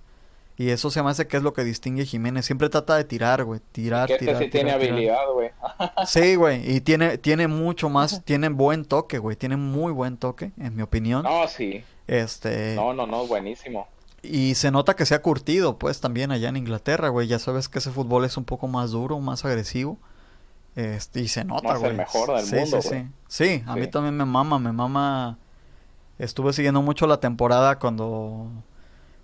[0.58, 2.46] Y eso se me hace que es lo que distingue Jiménez.
[2.46, 3.60] Siempre trata de tirar, güey.
[3.74, 4.42] Tirar, que este tirar.
[4.42, 5.52] sí tiene habilidad, güey.
[6.08, 6.76] sí, güey.
[6.76, 8.24] Y tiene, tiene mucho más.
[8.24, 9.36] Tiene buen toque, güey.
[9.36, 11.24] Tiene muy buen toque, en mi opinión.
[11.24, 11.84] No, sí.
[12.08, 12.76] Este.
[12.76, 13.28] No, no, no.
[13.28, 13.88] Buenísimo.
[14.22, 17.28] Y se nota que se ha curtido, pues, también allá en Inglaterra, güey.
[17.28, 19.98] Ya sabes que ese fútbol es un poco más duro, más agresivo.
[20.76, 21.92] Este, y se nota, güey.
[21.92, 23.06] el mejor del sí, mundo, sí, sí.
[23.28, 25.38] sí, a mí también me mama, me mama.
[26.18, 28.50] Estuve siguiendo mucho la temporada cuando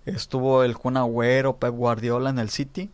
[0.04, 2.90] Estuvo el Kun Agüero, Pep Guardiola en el City.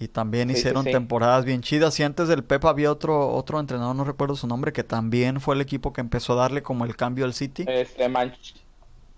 [0.00, 1.98] Y también hicieron temporadas bien chidas.
[2.00, 5.54] Y antes del Pep había otro, otro entrenador, no recuerdo su nombre, que también fue
[5.54, 7.64] el equipo que empezó a darle como el cambio al City.
[7.66, 8.08] Este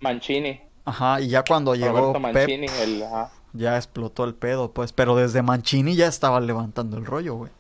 [0.01, 0.61] Mancini.
[0.85, 2.49] Ajá, y ya cuando llegó Pep,
[3.53, 4.93] ya explotó el pedo, pues.
[4.93, 7.51] Pero desde Mancini ya estaba levantando el rollo, güey.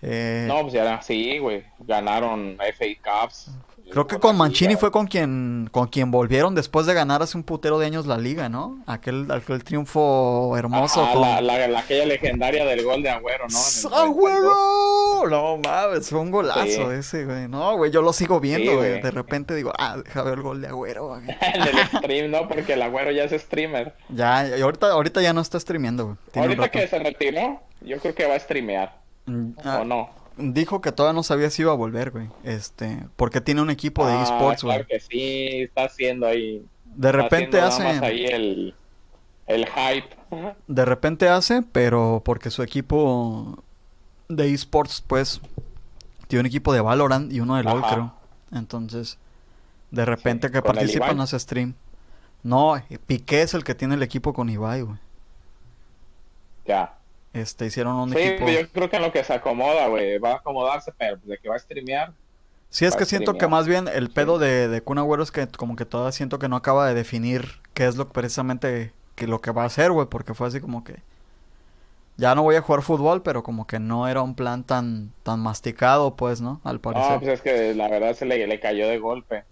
[0.00, 1.64] Eh, no, pues ya sí, güey.
[1.80, 3.50] Ganaron FA Cups.
[3.90, 7.44] Creo que con Mancini fue con quien con quien volvieron después de ganar hace un
[7.44, 8.82] putero de años la liga, ¿no?
[8.86, 11.06] Aquel, aquel triunfo hermoso.
[11.20, 13.96] la, la, aquella legendaria del gol de Agüero, ¿no?
[13.96, 15.28] ¡Agüero!
[15.28, 17.48] No mames, fue un golazo ese, güey.
[17.48, 19.00] No, güey, yo lo sigo viendo, güey.
[19.00, 21.16] De repente digo, ah, deja ver el gol de Agüero.
[21.18, 22.48] en el stream, ¿no?
[22.48, 23.94] Porque el Agüero ya es streamer.
[24.08, 26.16] Ya, y ahorita, ahorita ya no está streameando, güey.
[26.34, 28.96] Ahorita que se retiró, yo creo que va a streamear.
[29.26, 30.23] Mm, ¿O ah, no?
[30.36, 32.28] Dijo que todavía no sabía si iba a volver, güey.
[32.42, 34.76] Este, porque tiene un equipo de ah, esports, güey.
[34.76, 36.64] Claro que sí, está haciendo ahí.
[36.84, 37.82] De repente hace.
[37.82, 38.74] ahí el,
[39.46, 40.08] el hype.
[40.66, 43.62] De repente hace, pero porque su equipo
[44.28, 45.40] de esports, pues,
[46.28, 48.14] tiene un equipo de Valorant y uno de LOL, creo.
[48.52, 49.18] Entonces,
[49.90, 51.74] de repente que participan hace stream.
[52.42, 52.74] No,
[53.06, 54.98] Piqué es el que tiene el equipo con Ibai, güey.
[56.66, 56.98] Ya.
[57.34, 60.36] Este, hicieron un sí, yo creo que en lo que se acomoda, güey, va a
[60.36, 62.12] acomodarse, pero de que va a streamear.
[62.70, 65.48] Sí, es que siento que más bien el pedo de, de Kun Agüero es que
[65.48, 69.40] como que todavía siento que no acaba de definir qué es lo precisamente que lo
[69.40, 71.02] que va a hacer, güey, porque fue así como que
[72.16, 75.40] ya no voy a jugar fútbol, pero como que no era un plan tan tan
[75.40, 76.60] masticado, pues, ¿no?
[76.62, 77.12] Al parecer.
[77.12, 79.42] No, pues es que la verdad se le, le cayó de golpe.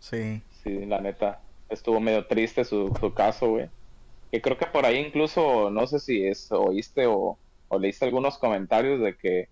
[0.00, 0.42] Sí.
[0.64, 1.40] Sí, la neta.
[1.68, 3.68] Estuvo medio triste su, su caso, güey
[4.30, 7.38] que creo que por ahí incluso, no sé si es, oíste o,
[7.78, 9.48] leíste algunos comentarios de que,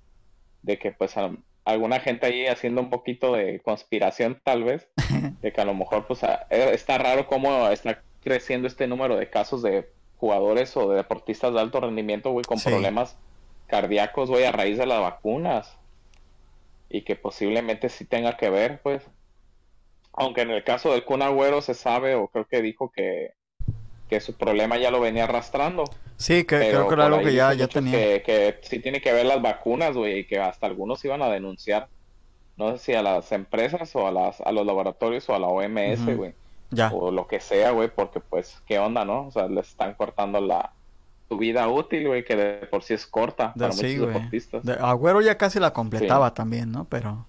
[0.62, 1.14] de que pues
[1.64, 4.88] alguna gente ahí haciendo un poquito de conspiración tal vez,
[5.42, 9.28] de que a lo mejor pues eh, está raro cómo está creciendo este número de
[9.28, 9.88] casos de
[10.22, 13.18] jugadores o de deportistas de alto rendimiento, güey, con problemas
[13.66, 15.76] cardíacos, güey, a raíz de las vacunas.
[16.88, 19.02] Y que posiblemente sí tenga que ver, pues.
[20.12, 23.32] Aunque en el caso del Kun Agüero se sabe, o creo que dijo que,
[24.12, 25.84] que su problema ya lo venía arrastrando.
[26.18, 27.92] Sí, que, creo que era algo que ya, ya tenía.
[27.92, 31.30] Que, que, sí tiene que ver las vacunas, güey, y que hasta algunos iban a
[31.30, 31.88] denunciar,
[32.58, 35.46] no sé si a las empresas o a, las, a los laboratorios o a la
[35.46, 36.34] OMS, güey.
[36.70, 36.90] Ya.
[36.92, 39.28] O lo que sea, güey, porque pues, ¿qué onda, no?
[39.28, 40.74] O sea, les están cortando la
[41.30, 44.68] su vida útil, güey, que de por sí es corta para muchos deportistas.
[44.78, 46.84] Agüero ya casi la completaba también, ¿no?
[46.84, 47.24] Pero...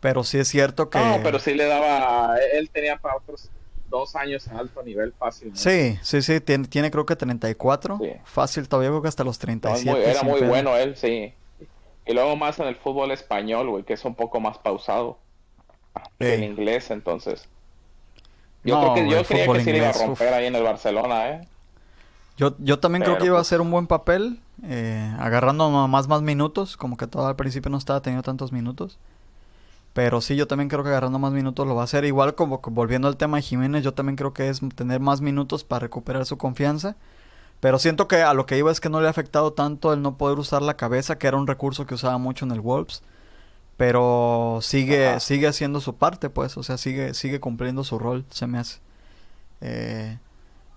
[0.00, 0.98] Pero sí es cierto que...
[1.00, 2.36] No, pero sí le daba...
[2.52, 3.50] Él tenía para otros
[3.88, 5.52] dos años en alto nivel fácil.
[5.54, 7.98] Sí, sí, sí, tiene, tiene, creo que 34.
[8.24, 10.10] Fácil, todavía creo que hasta los 37.
[10.10, 11.32] era muy bueno él, sí.
[12.06, 15.18] Y luego más en el fútbol español, güey, que es un poco más pausado.
[16.18, 17.48] Que el inglés, entonces.
[18.64, 21.30] Yo creo que yo creía que sí le iba a romper ahí en el Barcelona,
[21.30, 21.48] ¿eh?
[22.36, 26.06] Yo, yo también creo que iba a ser pues un buen papel, eh, agarrando más,
[26.06, 28.98] más minutos, como que todo al principio no estaba teniendo tantos minutos.
[29.92, 32.04] Pero sí, yo también creo que agarrando más minutos lo va a hacer.
[32.04, 35.64] Igual como volviendo al tema de Jiménez, yo también creo que es tener más minutos
[35.64, 36.96] para recuperar su confianza.
[37.60, 40.02] Pero siento que a lo que iba es que no le ha afectado tanto el
[40.02, 43.02] no poder usar la cabeza, que era un recurso que usaba mucho en el Wolves.
[43.76, 46.56] Pero sigue, sigue haciendo su parte, pues.
[46.56, 48.78] O sea, sigue, sigue cumpliendo su rol, se me hace.
[49.60, 50.18] Eh,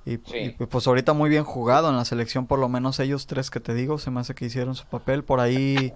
[0.05, 3.59] y, pues ahorita muy bien jugado en la selección, por lo menos ellos tres que
[3.59, 5.24] te digo, se me hace que hicieron su papel.
[5.24, 5.93] Por ahí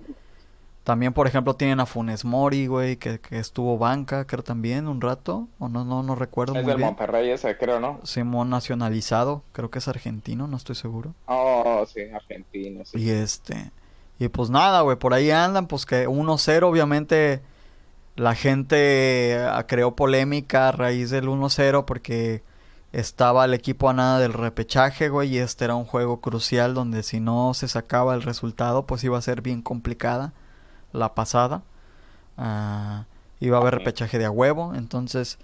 [0.86, 5.47] también, por ejemplo, tienen a Funes Mori, güey, que, estuvo banca, creo también, un rato.
[5.57, 7.99] O no, no, no recuerdo es del Monterrey ese, creo, ¿no?
[8.03, 11.15] Simón nacionalizado, creo que es argentino, no estoy seguro.
[11.25, 13.01] Oh, sí, argentino, sí.
[13.01, 13.71] Y este...
[14.19, 17.41] Y pues nada, güey, por ahí andan, pues que 1-0, obviamente
[18.15, 22.43] la gente ah, creó polémica a raíz del 1-0 porque
[22.93, 27.01] estaba el equipo a nada del repechaje, güey, y este era un juego crucial donde
[27.01, 30.31] si no se sacaba el resultado, pues iba a ser bien complicada
[30.95, 31.61] la pasada.
[32.37, 33.05] Ah,
[33.39, 34.73] iba a haber repechaje de a huevo.
[34.75, 35.37] Entonces,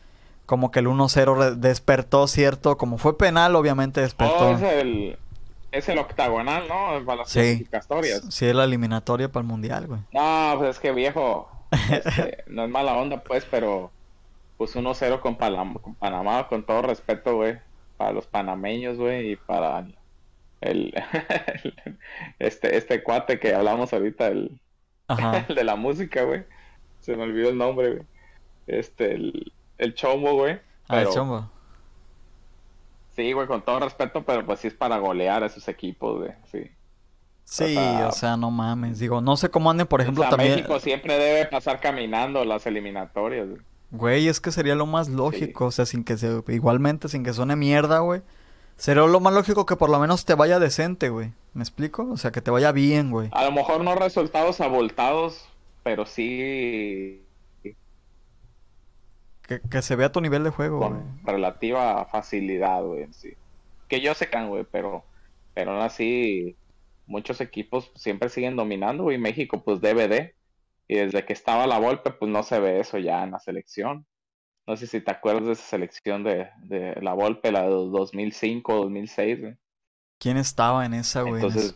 [0.46, 2.78] como que el 1-0 despertó, ¿cierto?
[2.78, 4.50] Como fue penal, obviamente despertó.
[4.50, 5.18] Oh, es, el,
[5.72, 7.06] es el octagonal, ¿no?
[7.06, 7.68] Para las sí,
[8.30, 10.02] Sí, es la eliminatoria para el mundial, güey.
[10.12, 11.50] No, pues es que viejo.
[11.90, 13.92] Este, no es mala onda, pues, pero.
[14.58, 15.36] Pues 1-0 con,
[15.80, 17.58] con Panamá, con todo respeto, güey.
[17.98, 19.86] Para los panameños, güey, y para
[20.62, 20.94] el,
[22.40, 24.62] este, este cuate que hablamos ahorita, el,
[25.50, 26.44] el de la música, güey.
[27.00, 28.04] Se me olvidó el nombre, güey.
[28.68, 30.60] Este, el, el Chombo, güey.
[30.88, 31.50] Ah, el Chombo.
[33.16, 36.32] Sí, güey, con todo respeto, pero pues sí es para golear a esos equipos, güey,
[36.52, 36.72] sí.
[37.44, 39.00] Sí, o sea, no mames.
[39.00, 40.52] Digo, no sé cómo anden, por ejemplo, también.
[40.52, 43.62] México siempre debe pasar caminando las eliminatorias, güey.
[43.92, 46.42] Güey, es que sería lo más lógico, o sea, sin que se.
[46.48, 48.22] Igualmente, sin que suene mierda, güey.
[48.82, 51.34] Sería lo más lógico que por lo menos te vaya decente, güey.
[51.54, 52.10] ¿Me explico?
[52.10, 53.30] O sea, que te vaya bien, güey.
[53.32, 55.48] A lo mejor no resultados abultados,
[55.84, 57.24] pero sí...
[59.44, 63.36] Que, se vea tu nivel de juego, Con relativa facilidad, güey, sí.
[63.88, 65.04] Que yo sé que, güey, pero...
[65.54, 66.56] Pero aún así,
[67.06, 69.20] muchos equipos siempre siguen dominando, güey.
[69.20, 70.34] México, pues, DVD.
[70.88, 74.08] Y desde que estaba la Volpe, pues, no se ve eso ya en la selección.
[74.68, 78.76] No sé si te acuerdas de esa selección de, de la Volpe, la de 2005,
[78.76, 79.56] 2006, güey.
[80.20, 81.36] ¿Quién estaba en esa, güey?
[81.36, 81.76] Entonces,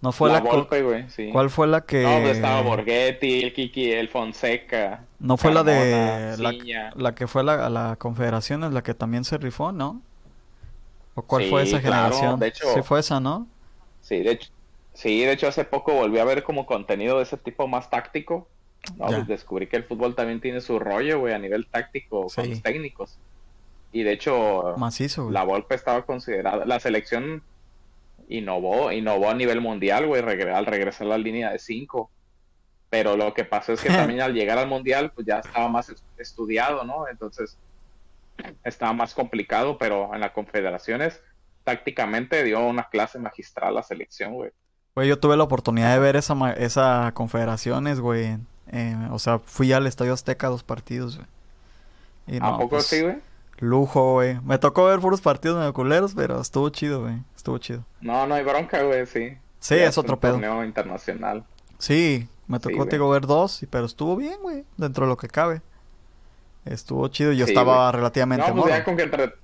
[0.00, 1.30] no fue la, Volpe, güey, sí.
[1.32, 2.02] ¿Cuál fue la que...?
[2.02, 5.04] No, pues estaba Borghetti, el Kiki, el Fonseca.
[5.20, 6.36] No fue la de...
[6.38, 6.52] La,
[6.94, 10.02] la, que fue la, la Confederación, es la que también se rifó, ¿no?
[11.14, 12.40] ¿O cuál fue esa generación?
[12.40, 13.46] De hecho, sí fue esa, ¿no?
[14.00, 14.50] Sí, de hecho,
[14.92, 18.48] sí, de hecho hace poco volví a ver como contenido de ese tipo más táctico
[18.96, 22.48] no, pues descubrí que el fútbol también tiene su rollo, güey, a nivel táctico con
[22.48, 23.18] los técnicos.
[23.92, 24.74] Y de hecho,
[25.30, 27.42] la Volpe estaba considerada, la selección
[28.28, 32.10] innovó, innovó a nivel mundial, güey, al regresar a la línea de 5.
[32.90, 35.94] Pero lo que pasó es que también al llegar al mundial, pues ya estaba más
[36.18, 37.08] estudiado, ¿no?
[37.08, 37.58] Entonces,
[38.64, 41.22] estaba más complicado, pero en las confederaciones,
[41.62, 44.50] tácticamente dio una clase magistral a la selección, güey.
[44.94, 48.38] Güey, yo tuve la oportunidad de ver esa, esa confederaciones, güey,
[48.72, 52.40] eh, o sea, fui al Estadio Azteca dos partidos, güey.
[52.40, 53.16] ¿A poco pues, sí, güey?
[53.58, 54.40] Lujo, güey.
[54.40, 57.16] Me tocó ver puros partidos medio culeros, pero estuvo chido, güey.
[57.36, 57.84] Estuvo chido.
[58.00, 59.36] No, no hay bronca, güey, sí.
[59.60, 60.32] Sí, es otro pedo.
[60.32, 61.44] torneo internacional.
[61.78, 64.64] Sí, me tocó, te digo, ver dos, pero estuvo bien, güey.
[64.76, 65.62] Dentro de lo que cabe.
[66.64, 69.34] Estuvo chido y yo estaba relativamente no, pues ya con que entre...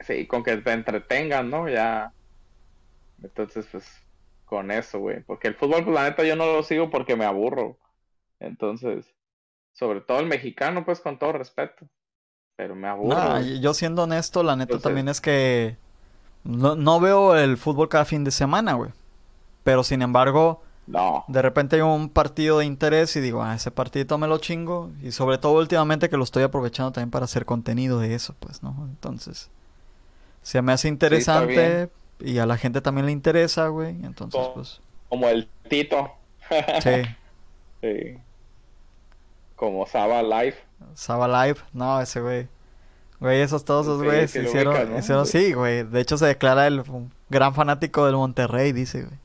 [0.00, 1.68] Sí, con que te entretengan, ¿no?
[1.68, 2.12] Ya...
[3.22, 3.86] Entonces, pues,
[4.44, 5.20] con eso, güey.
[5.20, 7.76] Porque el fútbol, pues, la neta, yo no lo sigo porque me aburro.
[8.40, 9.14] Entonces,
[9.72, 11.86] sobre todo el mexicano, pues con todo respeto.
[12.56, 13.40] Pero me aburro.
[13.40, 15.76] yo siendo honesto, la neta también es que
[16.44, 18.90] no, no, veo el fútbol cada fin de semana, güey.
[19.64, 21.24] Pero sin embargo, no.
[21.28, 24.90] de repente hay un partido de interés y digo, ah, ese partidito me lo chingo.
[25.02, 28.62] Y sobre todo últimamente que lo estoy aprovechando también para hacer contenido de eso, pues,
[28.62, 28.76] ¿no?
[28.90, 29.50] Entonces,
[30.42, 33.96] se me hace interesante y a la gente también le interesa, güey.
[34.02, 34.80] Entonces, pues.
[35.08, 36.12] Como el Tito.
[36.82, 36.90] sí.
[37.80, 38.18] Sí.
[39.60, 40.56] Como Saba Live.
[40.94, 42.48] Saba Live, no, ese güey.
[43.20, 45.82] Güey, esos todos esos güeyes se hicieron, sí, güey.
[45.82, 46.82] De hecho se declara el
[47.28, 49.18] gran fanático del Monterrey, dice, güey.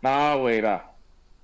[0.00, 0.62] No, güey,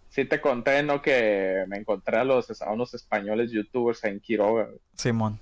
[0.08, 1.02] Sí te conté, ¿no?
[1.02, 4.68] Que me encontré a los a unos españoles youtubers en Quiroga.
[4.94, 5.38] Simón.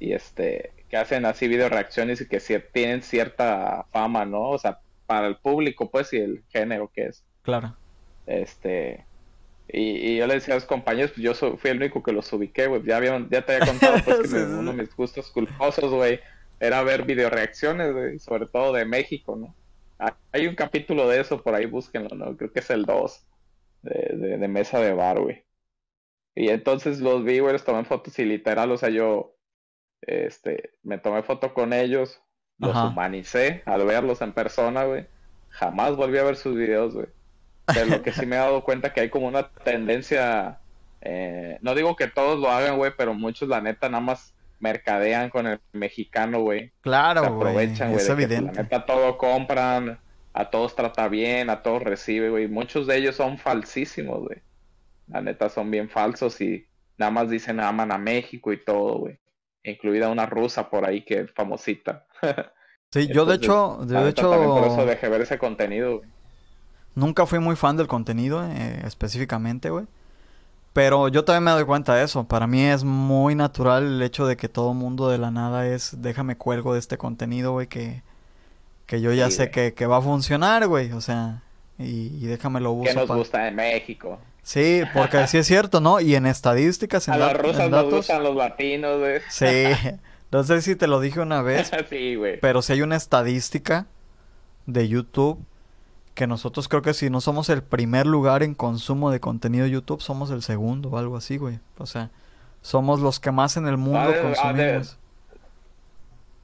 [0.00, 2.40] Y este, que hacen así video reacciones y que
[2.72, 4.48] tienen cierta fama, ¿no?
[4.48, 7.22] O sea, para el público, pues, y el género que es.
[7.42, 7.76] Claro.
[8.26, 9.04] Este,
[9.72, 12.66] y, yo le decía a los compañeros, pues yo fui el único que los ubiqué,
[12.66, 12.82] güey.
[12.84, 13.00] Ya,
[13.30, 16.20] ya te había contado pues, que uno de mis gustos culposos, güey,
[16.58, 19.54] era ver video reacciones, güey, sobre todo de México, ¿no?
[20.32, 22.36] Hay un capítulo de eso, por ahí búsquenlo, ¿no?
[22.36, 23.26] Creo que es el 2
[23.82, 25.44] de, de, Mesa de Bar, güey.
[26.34, 29.36] Y entonces los vi, güey, les tomé fotos y literal, o sea, yo,
[30.00, 32.22] este, me tomé foto con ellos,
[32.58, 35.06] los humanicé al verlos en persona, güey.
[35.50, 37.08] Jamás volví a ver sus videos, güey.
[37.74, 40.60] Pero lo que sí me he dado cuenta que hay como una tendencia,
[41.00, 45.30] eh, no digo que todos lo hagan, güey, pero muchos la neta nada más mercadean
[45.30, 46.72] con el mexicano, güey.
[46.82, 47.34] Claro, güey.
[47.34, 48.00] aprovechan, güey.
[48.00, 48.54] Es pues, evidente.
[48.54, 49.98] la neta todo compran,
[50.32, 52.46] a todos trata bien, a todos recibe, güey.
[52.46, 54.38] Muchos de ellos son falsísimos, güey.
[55.08, 56.66] La neta son bien falsos y
[56.96, 59.18] nada más dicen aman a México y todo, güey.
[59.62, 62.06] Incluida una rusa por ahí que es famosita.
[62.92, 64.30] sí, yo de hecho, de hecho...
[64.30, 66.19] por eso dejé ver ese contenido, güey.
[66.94, 69.86] Nunca fui muy fan del contenido eh, específicamente, güey.
[70.72, 72.24] Pero yo también me doy cuenta de eso.
[72.24, 76.00] Para mí es muy natural el hecho de que todo mundo de la nada es,
[76.00, 78.02] déjame cuelgo de este contenido, güey, que,
[78.86, 80.92] que yo ya sé que, que, va a funcionar, güey.
[80.92, 81.42] O sea,
[81.78, 82.90] y, déjame lo uso.
[82.90, 84.20] Que nos gusta en México.
[84.42, 86.00] Sí, porque sí es cierto, ¿no?
[86.00, 89.20] Y en estadísticas, en A las rusas nos gustan los latinos, güey.
[89.28, 89.66] Sí.
[90.30, 91.70] No sé si te lo dije una vez.
[91.90, 92.38] sí, güey.
[92.40, 93.86] Pero si hay una estadística
[94.66, 95.44] de YouTube
[96.20, 99.70] que nosotros creo que si no somos el primer lugar en consumo de contenido de
[99.70, 101.60] YouTube, somos el segundo o algo así, güey.
[101.78, 102.10] O sea,
[102.60, 104.98] somos los que más en el mundo consumimos.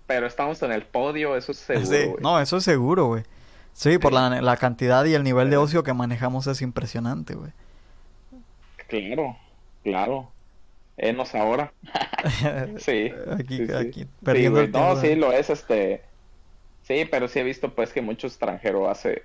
[0.06, 2.14] Pero estamos en el podio, eso es seguro, sí.
[2.22, 3.24] No, eso es seguro, güey.
[3.74, 7.50] Sí, por la, la, cantidad y el nivel de ocio que manejamos es impresionante, güey.
[8.88, 9.36] Claro,
[9.84, 10.30] claro.
[10.96, 11.74] Enos ahora.
[12.78, 13.12] sí.
[13.38, 16.00] Aquí, aquí, perdiendo No, sí, lo es, este...
[16.84, 19.22] Sí, pero sí he visto, pues, que mucho extranjero hace...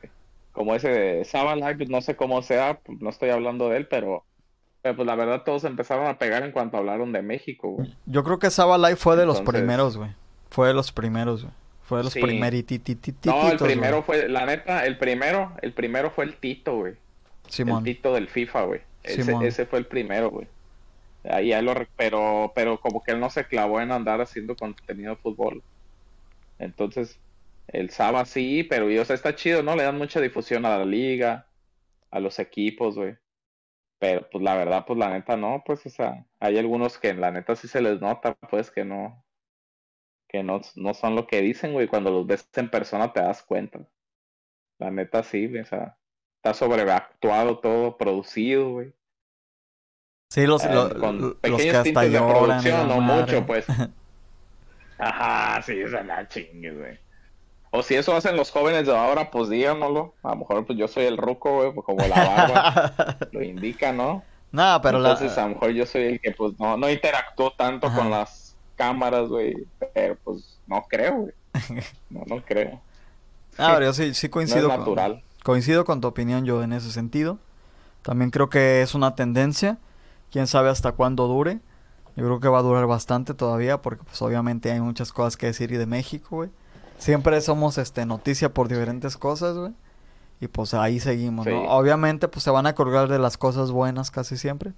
[0.51, 3.77] Como ese de Saba Live, pues, no sé cómo sea, pues, no estoy hablando de
[3.77, 4.25] él, pero...
[4.83, 7.95] Pero pues la verdad todos empezaron a pegar en cuanto hablaron de México, güey.
[8.07, 10.09] Yo creo que Saba Live fue de los primeros, güey.
[10.49, 11.53] Fue de los primeros, güey.
[11.83, 12.21] Fue de los sí.
[13.25, 16.93] No, el primero fue, la neta, el primero, el primero fue el Tito, güey.
[17.47, 17.85] Simón.
[17.85, 18.81] El Tito del FIFA, güey.
[19.03, 20.47] Ese, fue el primero, güey.
[21.29, 25.21] Ahí lo, pero, pero como que él no se clavó en andar haciendo contenido de
[25.21, 25.61] fútbol.
[26.59, 27.19] Entonces,
[27.71, 29.75] el Saba sí, pero o sea, está chido, ¿no?
[29.75, 31.47] Le dan mucha difusión a la liga,
[32.11, 33.17] a los equipos, güey.
[33.97, 37.21] Pero pues la verdad, pues la neta no, pues, o sea, hay algunos que en
[37.21, 39.23] la neta sí se les nota, pues que no,
[40.27, 41.87] que no, no son lo que dicen, güey.
[41.87, 43.79] Cuando los ves en persona te das cuenta.
[44.79, 45.97] La neta sí, o sea,
[46.37, 48.93] está sobreactuado todo, producido, güey.
[50.29, 50.69] Sí, los, eh,
[50.99, 53.65] con pequeños tintes de producción, no mucho, pues.
[54.97, 57.10] Ajá, sí, esa la chingue, güey.
[57.71, 60.13] O si eso hacen los jóvenes de ahora, pues díganoslo.
[60.23, 63.93] A lo mejor pues yo soy el ruco, güey, pues como la barba lo indica,
[63.93, 64.23] ¿no?
[64.51, 67.91] No, pero Entonces a lo mejor yo soy el que pues no, no interactuó tanto
[67.93, 69.55] con las cámaras, güey.
[69.93, 71.33] Pero pues no creo, güey.
[72.09, 72.81] No, no creo.
[73.57, 74.67] Ah, pero yo sí, sí coincido.
[74.67, 75.23] natural.
[75.43, 77.39] Coincido con tu opinión yo en ese sentido.
[78.01, 79.77] También creo que es una tendencia.
[80.31, 81.59] Quién sabe hasta cuándo dure.
[82.17, 85.45] Yo creo que va a durar bastante todavía porque pues obviamente hay muchas cosas que
[85.47, 86.49] decir y de México, güey.
[87.01, 89.71] Siempre somos este noticia por diferentes cosas, güey.
[90.39, 91.63] Y pues ahí seguimos, ¿no?
[91.63, 94.73] Obviamente pues se van a colgar de las cosas buenas casi siempre.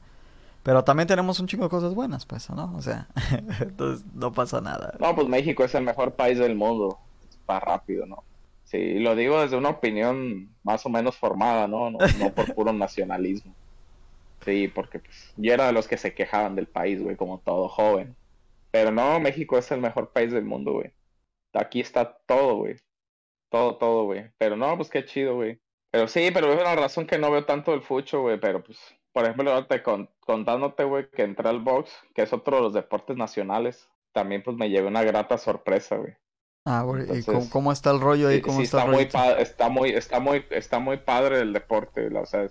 [0.64, 2.74] Pero también tenemos un chingo de cosas buenas, pues, ¿no?
[2.78, 3.10] O sea,
[3.60, 4.96] entonces no pasa nada.
[5.02, 6.98] No, pues México es el mejor país del mundo.
[7.50, 8.24] Va rápido, ¿no?
[8.64, 11.92] Sí, lo digo desde una opinión más o menos formada, ¿no?
[11.92, 12.00] No,
[12.34, 13.54] por puro nacionalismo.
[14.46, 17.68] Sí, porque pues yo era de los que se quejaban del país, güey, como todo
[17.68, 18.16] joven.
[18.72, 20.94] Pero no, México es el mejor país del mundo, güey.
[21.54, 22.76] Aquí está todo, güey.
[23.50, 24.32] Todo, todo, güey.
[24.38, 25.60] Pero no, pues qué chido, güey.
[25.92, 28.40] Pero sí, pero es una razón que no veo tanto el fucho, güey.
[28.40, 28.80] Pero pues,
[29.12, 33.16] por ejemplo, te contándote, güey, que entré al box, que es otro de los deportes
[33.16, 36.14] nacionales, también pues me llevé una grata sorpresa, güey.
[36.66, 38.40] Ah, güey, ¿y cómo, está el rollo ahí?
[38.40, 42.48] ¿Cómo está, muy está muy, está muy, está muy padre el deporte, o sea,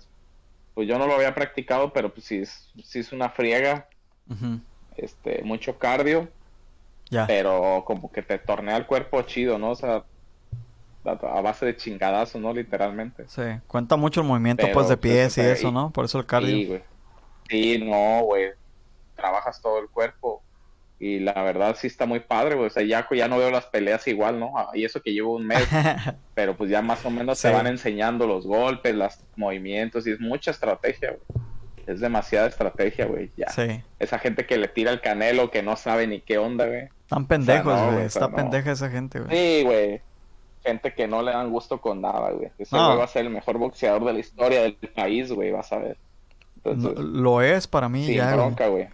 [0.75, 3.89] pues yo no lo había practicado, pero pues sí es, sí es una friega,
[4.97, 6.27] este, mucho cardio,
[7.13, 7.27] ya.
[7.27, 9.71] pero como que te tornea el cuerpo chido, ¿no?
[9.71, 10.03] O sea,
[11.05, 12.53] a base de chingadazo, ¿no?
[12.53, 13.25] Literalmente.
[13.27, 15.91] Sí, cuenta mucho el movimiento pues de pues, pies y eso, ¿no?
[15.91, 16.55] Por eso el cardio.
[16.55, 16.81] Sí, güey.
[17.49, 18.51] Sí, no, güey.
[19.15, 20.41] Trabajas todo el cuerpo
[21.03, 22.67] y la verdad sí está muy padre, güey.
[22.67, 24.57] O sea, ya, ya no veo las peleas igual, ¿no?
[24.57, 25.67] Ah, y eso que llevo un mes.
[26.33, 30.07] pero pues ya más o menos se van enseñando los golpes, los movimientos.
[30.07, 31.43] Y es mucha estrategia, güey.
[31.85, 33.29] Es demasiada estrategia, güey.
[33.35, 33.49] Ya.
[33.49, 33.83] Sí.
[33.99, 36.87] Esa gente que le tira el canelo, que no sabe ni qué onda, güey.
[37.13, 38.05] Están pendejos, güey.
[38.05, 39.31] está pendeja esa gente, güey.
[39.31, 40.01] Sí, güey.
[40.63, 42.49] Gente que no le dan gusto con nada, güey.
[42.57, 45.51] Ese güey va a ser el mejor boxeador de la historia del país, güey.
[45.51, 45.97] Vas a ver.
[46.63, 48.33] lo es para mí, sí, ya.
[48.33, 48.87] Bronca, güey.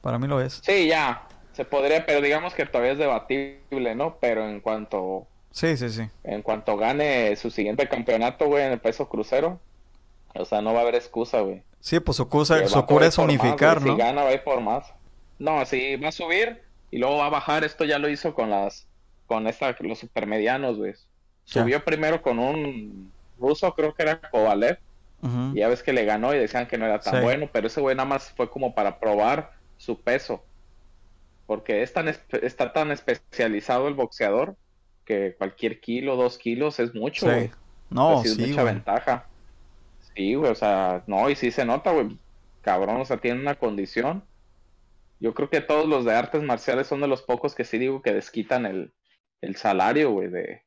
[0.00, 0.60] Para mí lo es.
[0.64, 1.28] Sí, ya.
[1.52, 4.16] Se podría, pero digamos que todavía es debatible, ¿no?
[4.20, 5.28] Pero en cuanto...
[5.52, 6.08] Sí, sí, sí.
[6.24, 9.60] En cuanto gane su siguiente campeonato, güey, en el peso crucero,
[10.34, 11.62] o sea, no va a haber excusa, güey.
[11.80, 13.92] Sí, pues su, cosa, su cura es unificar, ¿no?
[13.92, 14.92] Si gana, va a ir por más.
[15.38, 17.64] No, sí, va a subir y luego va a bajar.
[17.64, 18.86] Esto ya lo hizo con las,
[19.26, 20.94] con esta, los supermedianos, güey.
[21.44, 24.78] Subió primero con un ruso, creo que era Kovalev.
[25.52, 27.80] Y ya ves que le ganó y decían que no era tan bueno, pero ese
[27.80, 30.42] güey nada más fue como para probar su peso.
[31.46, 34.56] Porque es tan está tan especializado el boxeador
[35.04, 37.50] que cualquier kilo, dos kilos es mucho, güey.
[37.90, 39.26] No, sí, mucha ventaja.
[40.14, 42.16] Sí, güey, o sea, no, y sí se nota, güey.
[42.62, 44.22] Cabrón, o sea, tiene una condición.
[45.20, 48.02] Yo creo que todos los de artes marciales son de los pocos que sí digo
[48.02, 48.92] que desquitan el,
[49.42, 50.62] el salario, güey, de,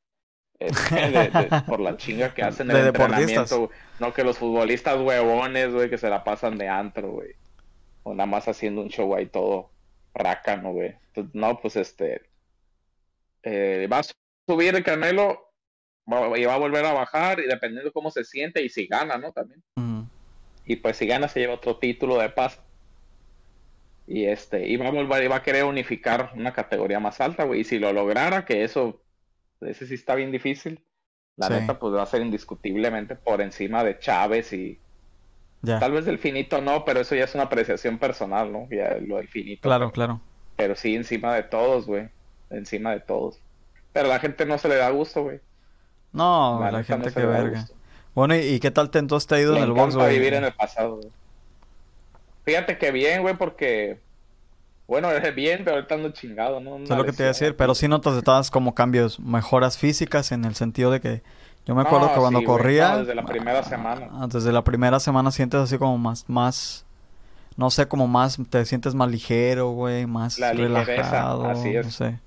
[1.68, 3.70] por la chinga que hacen en el entrenamiento.
[4.00, 7.32] No que los futbolistas huevones, güey, que se la pasan de antro, güey.
[8.04, 9.72] O nada más haciendo un show ahí todo
[10.14, 10.96] rácano, güey.
[11.34, 12.22] no, pues este.
[13.44, 14.04] Eh, va a
[14.48, 15.54] subir el Canelo
[16.36, 19.18] y va a volver a bajar y dependiendo de cómo se siente y si gana,
[19.18, 19.32] ¿no?
[19.32, 19.64] También.
[20.66, 22.62] Y pues si gana se lleva otro título de paz.
[24.06, 27.46] Y este, y va a volver y va a querer unificar una categoría más alta,
[27.46, 27.62] güey.
[27.62, 29.02] Y si lo lograra, que eso,
[29.62, 30.84] ese sí está bien difícil.
[31.36, 34.80] La neta, pues va a ser indiscutiblemente por encima de Chávez y.
[35.66, 38.68] Tal vez del finito no, pero eso ya es una apreciación personal, ¿no?
[38.70, 39.62] Ya lo del finito.
[39.62, 40.20] Claro, claro.
[40.58, 42.10] Pero sí encima de todos, güey.
[42.50, 43.40] Encima de todos.
[43.94, 45.40] Pero a la gente no se le da gusto, güey.
[46.12, 47.66] No, la, gente que verga.
[48.14, 50.20] Bueno, ¿y, qué tal te entonces te ha ido en el box, güey?
[50.20, 51.10] vivir en el pasado, güey.
[52.44, 54.00] Fíjate que bien, güey, porque...
[54.88, 56.78] Bueno, es bien, pero ahorita ando chingado, ¿no?
[56.78, 59.78] Eso es lo que te iba a decir, pero sí notas todas como cambios, mejoras
[59.78, 61.22] físicas en el sentido de que...
[61.66, 62.98] Yo me acuerdo que cuando corría...
[62.98, 64.10] desde la primera ah, semana.
[64.12, 66.28] Ah, desde la primera semana sientes así como más...
[66.28, 66.86] más
[67.56, 68.38] no sé, como más...
[68.50, 71.46] Te sientes más ligero, güey, más la relajado.
[71.46, 71.86] así es.
[71.86, 72.20] No sé.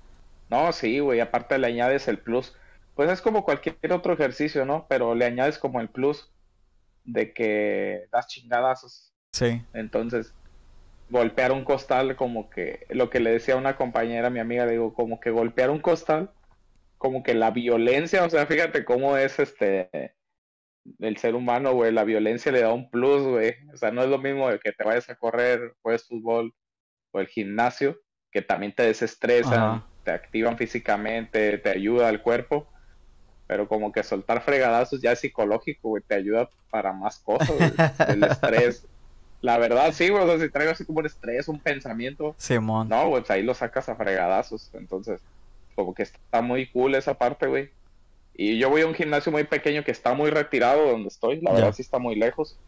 [0.49, 2.55] No, sí, güey, aparte le añades el plus
[2.97, 4.87] pues es como cualquier otro ejercicio, ¿no?
[4.89, 6.33] Pero le añades como el plus
[7.05, 9.13] de que das chingadazos.
[9.37, 9.63] Sí.
[9.75, 10.35] Entonces,
[11.11, 14.95] golpear un costal como que, lo que le decía a una compañera, mi amiga, digo,
[14.95, 16.31] como que golpear un costal,
[16.99, 20.15] como que la violencia, o sea, fíjate cómo es este,
[21.01, 23.55] el ser humano, güey, la violencia le da un plus, güey.
[23.75, 26.55] O sea, no es lo mismo de que te vayas a correr, juegues fútbol
[27.11, 32.69] o el gimnasio, que también te desestresan, te activan físicamente, te ayuda al cuerpo
[33.47, 37.71] pero como que soltar fregadazos ya es psicológico, güey, te ayuda para más cosas, güey.
[38.09, 38.87] El estrés.
[39.43, 42.35] La verdad, sí, güey, o sea, si traigo así como un estrés, un pensamiento.
[42.39, 42.89] Simón.
[42.89, 44.71] No, güey, pues ahí lo sacas a fregadazos.
[44.75, 45.21] Entonces,
[45.75, 47.71] como que está muy cool esa parte, güey.
[48.35, 51.41] Y yo voy a un gimnasio muy pequeño que está muy retirado de donde estoy.
[51.41, 52.59] La verdad, sí está muy lejos.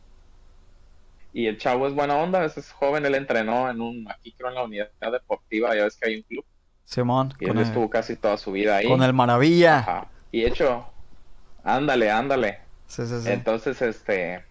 [1.32, 4.54] Y el chavo es buena onda, es joven, él entrenó en un, aquí creo en
[4.54, 6.44] la unidad deportiva, ya ves que hay un club.
[6.84, 7.34] Simón.
[7.38, 8.88] Y él estuvo casi toda su vida ahí.
[8.88, 9.78] Con el Maravilla.
[9.78, 10.06] Ajá.
[10.32, 10.86] Y hecho,
[11.62, 12.60] ándale, ándale.
[12.86, 13.30] Sí, sí, sí.
[13.30, 14.42] Entonces, este.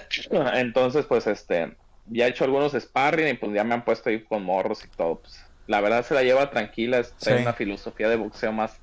[0.54, 1.76] Entonces, pues, este.
[2.06, 4.88] Ya he hecho algunos sparring y pues ya me han puesto ahí con morros y
[4.88, 5.20] todo.
[5.20, 8.78] Pues, la verdad se la lleva tranquila, es una filosofía de boxeo más,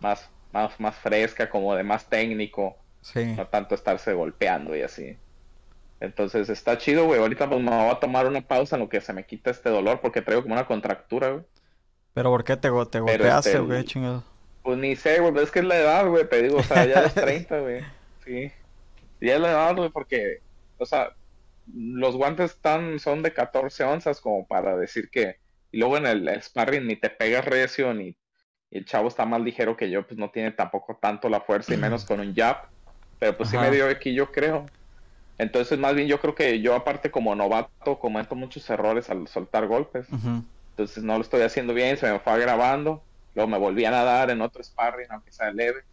[0.00, 2.76] más, más, más fresca, como de más técnico.
[3.00, 3.24] Sí.
[3.36, 5.16] No tanto estarse golpeando y así.
[6.00, 7.20] Entonces está chido, güey.
[7.20, 9.70] Ahorita pues me voy a tomar una pausa en lo que se me quita este
[9.70, 11.44] dolor porque traigo como una contractura, güey.
[12.14, 14.22] ¿Pero por qué te, te golpeaste, este, güey, chingado?
[14.62, 17.04] Pues ni sé, güey, es que es la edad, güey, te digo, o sea, ya
[17.04, 17.80] es 30, güey.
[18.24, 18.52] Sí.
[19.20, 20.40] Ya es la edad, güey, porque,
[20.78, 21.14] o sea,
[21.72, 25.38] los guantes están, son de 14 onzas como para decir que,
[25.70, 28.16] y luego en el, sparring ni te pegas recio, ni
[28.70, 31.76] el chavo está más ligero que yo, pues no tiene tampoco tanto la fuerza y
[31.76, 32.68] menos con un jab,
[33.18, 34.66] pero pues sí me dio aquí, yo creo.
[35.38, 39.66] Entonces, más bien yo creo que yo aparte como novato cometo muchos errores al soltar
[39.66, 40.06] golpes.
[40.70, 43.04] Entonces no lo estoy haciendo bien, se me fue grabando
[43.34, 45.84] Luego me volví a nadar en otro sparring, aunque sea leve.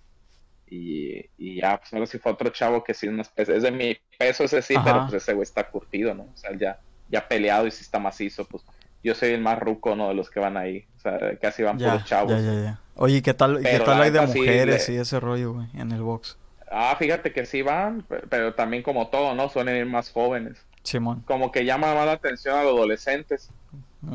[0.72, 4.46] Y, y ya, pues ahora sí fue otro chavo que sí, es de mi peso
[4.46, 6.24] ese sí, pero pues ese güey está curtido, ¿no?
[6.24, 8.64] O sea, ya, ya peleado y sí está macizo, pues
[9.04, 10.08] yo soy el más ruco, ¿no?
[10.08, 10.86] De los que van ahí.
[10.96, 12.32] O sea, casi van por los chavos.
[12.32, 12.80] Ya, ya, ya.
[12.96, 16.38] Oye, ¿qué tal, ¿qué tal hay de mujeres y ese rollo, güey, en el box?
[16.70, 19.50] Ah, fíjate que sí van, pero, también como todo, ¿no?
[19.50, 20.66] Suelen ir más jóvenes.
[20.84, 21.22] Simón.
[21.28, 23.50] Como que llama más la atención a los adolescentes.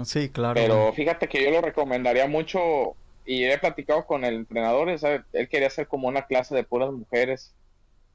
[0.04, 0.54] Sí, claro.
[0.54, 2.96] Pero fíjate que yo lo recomendaría mucho
[3.27, 7.53] y he platicado con el entrenador, él quería hacer como una clase de puras mujeres.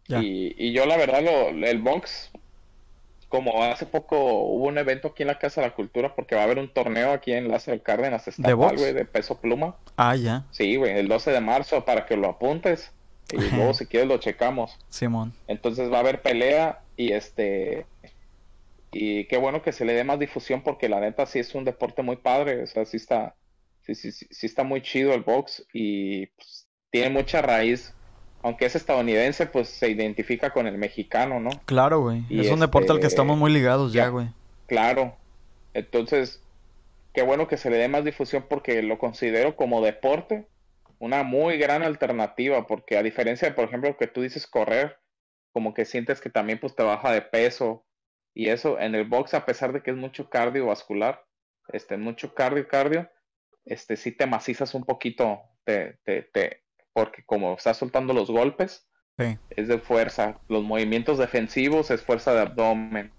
[0.08, 2.32] Y, y, yo la verdad, lo, el box,
[3.30, 6.42] como hace poco hubo un evento aquí en la Casa de la Cultura, porque va
[6.42, 9.76] a haber un torneo aquí en Lázaro Cárdenas ¿De güey, de peso pluma.
[9.96, 10.46] Ah, ya.
[10.52, 12.92] Sí, güey, el 12 de marzo, para que lo apuntes.
[13.32, 14.78] Y luego si quieres lo checamos.
[14.90, 15.34] Simón.
[15.48, 17.86] Entonces va a haber pelea y este...
[18.92, 21.64] Y qué bueno que se le dé más difusión porque la neta sí es un
[21.64, 23.36] deporte muy padre, o sea, sí está,
[23.84, 27.94] sí, sí, sí, está muy chido el box y pues, tiene mucha raíz
[28.44, 31.52] aunque es estadounidense, pues se identifica con el mexicano, ¿no?
[31.66, 32.24] Claro, güey.
[32.30, 34.10] Y Es un deporte al que este, estamos muy ligados ya, ya.
[34.10, 34.28] güey.
[34.68, 35.16] Claro.
[35.74, 36.42] Entonces,
[37.14, 40.48] qué bueno que se le dé más difusión porque lo considero como deporte
[40.98, 45.00] una muy gran alternativa, porque a diferencia de, por ejemplo, que tú dices correr,
[45.52, 47.86] como que sientes que también pues te baja de peso
[48.36, 51.26] y eso en el box, a pesar de que es mucho cardiovascular,
[51.74, 53.10] este, mucho cardio, cardio,
[53.66, 58.88] este, sí te macizas un poquito, te, te, te, porque como estás soltando los golpes,
[59.18, 59.38] Sí.
[59.52, 60.40] es de fuerza.
[60.48, 63.12] Los movimientos defensivos es fuerza de abdomen.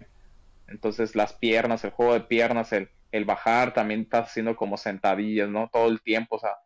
[0.66, 5.49] Entonces las piernas, el juego de piernas, el, el bajar, también estás haciendo como sentadillas,
[5.49, 5.68] ¿no?
[5.72, 6.57] Todo el tiempo, o sea,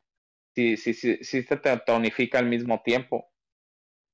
[0.55, 3.29] sí, sí, sí, sí se te tonifica al mismo tiempo.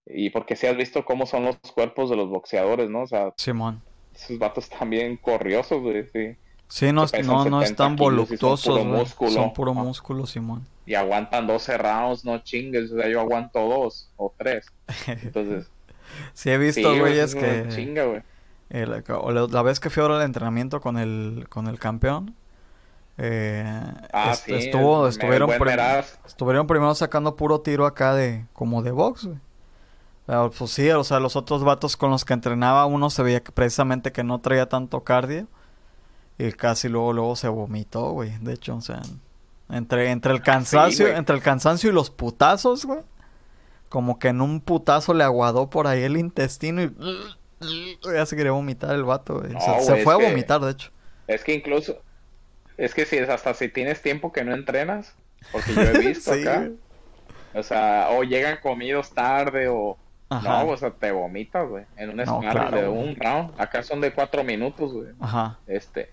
[0.07, 3.03] Y porque si has visto cómo son los cuerpos de los boxeadores, ¿no?
[3.03, 3.83] O sea, Simón.
[4.15, 6.37] esos vatos también corriosos, güey, sí.
[6.75, 9.31] Sí, no, es- no, no 70 están kilos y son puro músculo.
[9.31, 9.83] Son puro Ajá.
[9.83, 10.67] músculo, Simón.
[10.87, 14.67] Y aguantan 12 rounds, no chingues, o sea, yo aguanto dos o tres.
[15.07, 15.71] Entonces,
[16.33, 17.69] Sí, he visto, güey, güeyes, es que...
[17.69, 18.23] chinga, güey.
[18.71, 22.35] eh, la, vez que fui ahora al entrenamiento con el, con el campeón,
[23.19, 23.65] eh,
[24.13, 25.79] Ah, est- sí, estuvo, estuvieron, prim-
[26.27, 29.39] estuvieron primero sacando puro tiro acá de, como de box, güey.
[30.27, 33.43] Pero, pues sí, o sea, los otros vatos con los que entrenaba, uno se veía
[33.43, 35.47] que precisamente que no traía tanto cardio.
[36.39, 38.37] Y casi luego, luego se vomitó, güey.
[38.41, 39.03] De hecho, o sea,
[39.71, 41.19] entre, entre el cansancio, güey.
[41.19, 43.01] entre el cansancio y los putazos, güey.
[43.89, 46.91] Como que en un putazo le aguadó por ahí el intestino y
[48.15, 49.53] ya se quería vomitar el vato, güey.
[49.53, 50.91] No, se, fue a que- vomitar, de hecho.
[51.29, 51.99] Es que incluso,
[52.77, 55.15] es que si es hasta si tienes tiempo que no entrenas,
[55.53, 56.73] porque yo he visto Sí, acá, güey.
[57.55, 59.97] o sea, o llegan comidos tarde o
[60.31, 60.65] Ajá.
[60.65, 63.09] no, o sea, te vomitas, güey, en un No, claro, de güey.
[63.11, 65.59] un round, acá son de cuatro minutos, güey, Ajá.
[65.67, 66.11] este,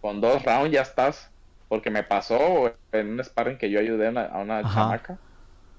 [0.00, 1.32] con dos rounds ya estás,
[1.68, 5.20] porque me pasó en un sparring que yo ayudé a una, a una chamaca,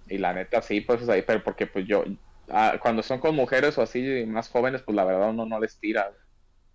[0.08, 2.04] y la neta sí, pues ahí, pero porque pues yo,
[2.50, 5.80] ah, cuando son con mujeres o así más jóvenes, pues la verdad uno no les
[5.80, 6.12] tira,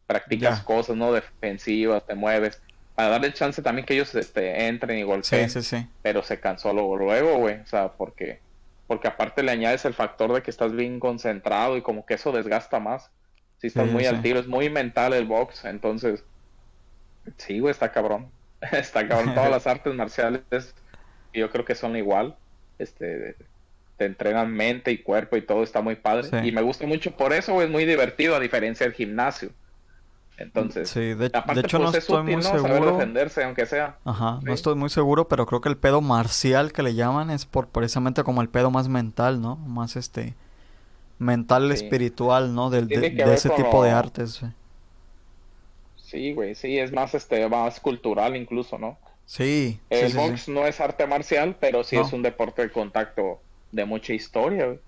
[0.06, 1.12] practicas cosas, ¿no?
[1.12, 2.60] Defensivas, te mueves,
[2.94, 5.88] para darle chance también que ellos este, entren y Sí, golpeen, sí, sí.
[6.02, 8.42] pero se cansó luego, luego, güey, o sea, porque,
[8.86, 12.32] porque aparte le añades el factor de que estás bien concentrado y como que eso
[12.32, 13.10] desgasta más,
[13.56, 14.06] si estás Sí, muy sí.
[14.06, 16.24] al tiro, es muy mental el box, entonces,
[17.36, 18.28] sí, güey, está cabrón,
[18.72, 20.74] está cabrón, todas las artes marciales,
[21.32, 22.36] yo creo que son igual,
[22.78, 23.36] este,
[23.96, 26.48] te entrenan mente y cuerpo y todo está muy padre, Sí.
[26.48, 29.50] y me gusta mucho por eso, güey, es muy divertido a diferencia del gimnasio,
[30.38, 32.50] entonces, Sí, de, de aparte, hecho pues no es estoy útil, muy ¿no?
[32.50, 32.92] Saber seguro.
[32.96, 33.96] defenderse, aunque sea.
[34.04, 37.44] Ajá, no estoy muy seguro, pero creo que el pedo marcial que le llaman es
[37.46, 39.56] por precisamente como el pedo más mental, ¿no?
[39.56, 40.34] Más este
[41.18, 41.74] mental Sí.
[41.84, 42.70] espiritual, ¿no?
[42.70, 44.40] Del, de, de ese tipo de artes.
[44.40, 44.52] güey.
[46.12, 48.98] Sí, güey, sí, es más, este, más cultural incluso, ¿no?
[49.26, 50.50] Sí, El sí, box sí.
[50.52, 52.02] no es arte marcial, pero sí No.
[52.02, 53.40] es un deporte de contacto
[53.72, 54.78] de mucha historia, güey.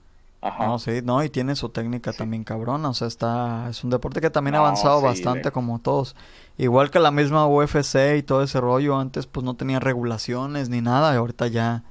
[0.43, 0.67] Ajá.
[0.67, 2.19] No, sí, no, y tiene su técnica Sí.
[2.19, 5.53] tambií cabrona, o sea, está, es un deporte que también ha avanzado sí, bastante de-
[5.53, 6.15] como todos.
[6.59, 10.83] Igual que la misma UFC y todo ese rollo, antes pues no tenía regulaciones ni
[10.83, 11.83] nada, y ahorita ya,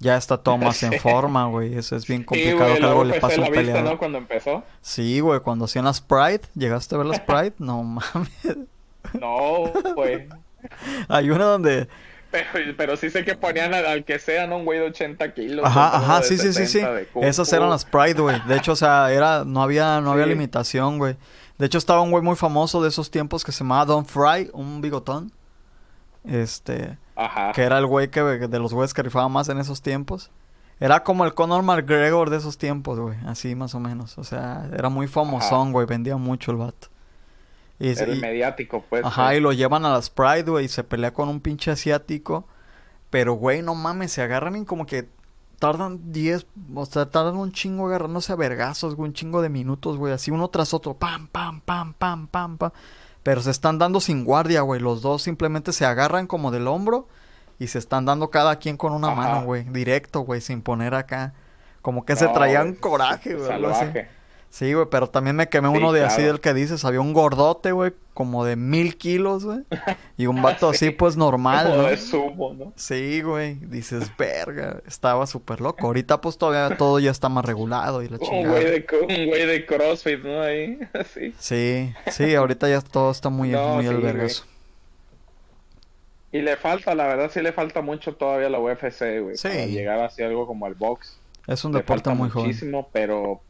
[0.00, 0.98] ya está todo más en Sí.
[0.98, 3.84] forma, güey, eso es bien Sí, complicado güey, que algo le pase a un peleador.
[3.84, 3.98] ¿no?
[3.98, 4.62] Cuando empezó.
[4.80, 7.54] Sí, güey, cuando hacían las Pride, ¿llegaste a ver las Pride?
[7.58, 8.56] No mames.
[9.20, 10.28] No, güey.
[11.08, 11.88] Hay una donde...
[12.30, 12.46] Pero,
[12.76, 14.58] pero sí sé que ponían al, al que sea, ¿no?
[14.58, 15.64] Un güey de 80 kilos.
[15.64, 16.80] Ajá, ajá, sí, sí, sí, sí.
[16.80, 18.38] 70 de Kung Esas eran las Pride, güey.
[18.46, 20.30] De hecho, o sea, era, no había, no había Sí.
[20.30, 21.16] limitación, güey.
[21.56, 24.50] De hecho, estaba un güey muy famoso de esos tiempos que se llamaba Don Fry,
[24.52, 25.32] un bigotón.
[26.24, 27.52] Este, Ajá.
[27.52, 30.30] que era el güey que, de los güeyes que rifaba más en esos tiempos.
[30.80, 33.18] Era como el Conor McGregor de esos tiempos, güey.
[33.26, 34.16] Así más o menos.
[34.16, 35.86] O sea, era muy famosón, güey.
[35.86, 36.86] Vendía mucho el vato.
[37.80, 39.04] Y, Era el y- mediático, pues.
[39.04, 42.46] Ajá, y lo llevan a las Pride, güey, y se pelea con un pinche asiático.
[43.10, 45.08] Pero, güey, no mames, se agarran y como que
[45.58, 49.96] tardan 10, o sea, tardan un chingo agarrándose a vergazos, güey, un chingo de minutos,
[49.96, 52.70] güey, así uno tras otro, pam, pam, pam, pam, pam, pam.
[53.28, 57.08] Pero se están dando sin guardia, güey, los dos simplemente se agarran como del hombro
[57.58, 59.16] y se están dando cada quien con una Ajá.
[59.16, 61.34] mano, güey, directo, güey, sin poner acá.
[61.82, 63.46] Como que se traían coraje, güey.
[63.46, 64.08] Salvaje.
[64.50, 67.12] Sí, güey, pero también me quemé Sí, uno de así del que dices, había un
[67.12, 69.60] gordote, güey, como de mil kilos, güey.
[70.16, 70.86] Y un vato Sí.
[70.86, 71.88] así, pues normal, Como ¿no?
[71.88, 72.72] de sumo, ¿no?
[72.74, 75.86] Sí, güey, dices, verga, estaba súper loco.
[75.86, 78.48] Ahorita pues todavía todo ya está más regulado y la Un chingada.
[78.54, 80.40] güey de, un güey de CrossFit, ¿no?
[80.40, 80.78] Ahí,
[81.14, 81.34] sí.
[81.38, 84.12] Sí, sí, ahorita ya todo está muy, No, muy sí, al güey.
[84.12, 84.44] vergazo.
[86.32, 89.36] Y le falta, la verdad, sí le falta mucho todavía a la UFC, güey.
[89.36, 89.48] Sí.
[89.48, 91.18] Para llegar así algo como al box.
[91.46, 92.46] Es un Le deporte falta muy joven.
[92.48, 93.40] muchísimo, pero...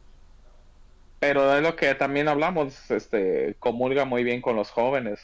[1.19, 5.19] Pero es lo que también hablamos, este, comulga muy bien con los jóvenes,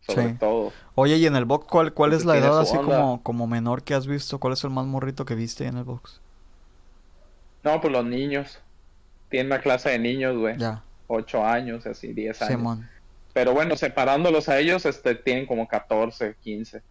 [0.00, 0.34] sobre Sí.
[0.38, 0.72] todo.
[0.94, 2.96] Oye, y en el box, ¿cuál, cuál es Entonces la tiene edad así onda.
[2.98, 4.38] como, como menor que has visto?
[4.38, 6.20] ¿Cuál es el más morrito que viste en el box?
[7.64, 8.60] No, pues los niños.
[9.28, 10.56] Tienen una clase de niños, güey.
[10.56, 10.82] Ya.
[11.08, 12.52] 8 años, así, 10 años.
[12.52, 12.88] Simón.
[13.32, 16.82] Pero bueno, separándolos a ellos, este, tienen como 14, 15.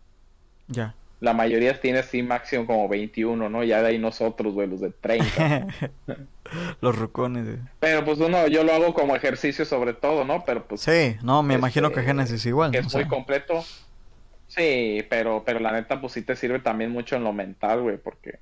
[0.68, 0.94] Ya.
[1.20, 3.64] La mayoría tiene así máximo como 21, ¿no?
[3.66, 5.68] Ya de ahí nosotros, güey, los de 30.
[6.82, 7.46] Los rucones.
[7.46, 7.58] güey.
[7.80, 10.44] Pero pues uno, yo lo hago como ejercicio sobre todo, ¿no?
[10.46, 12.72] Pero pues Sí, no, me imagino que Este, Génesis igual.
[12.72, 13.64] que es sea, muy completo.
[14.48, 17.98] Sí, pero, pero la neta, pues sí te sirve también mucho en lo mental, güey,
[17.98, 18.40] porque,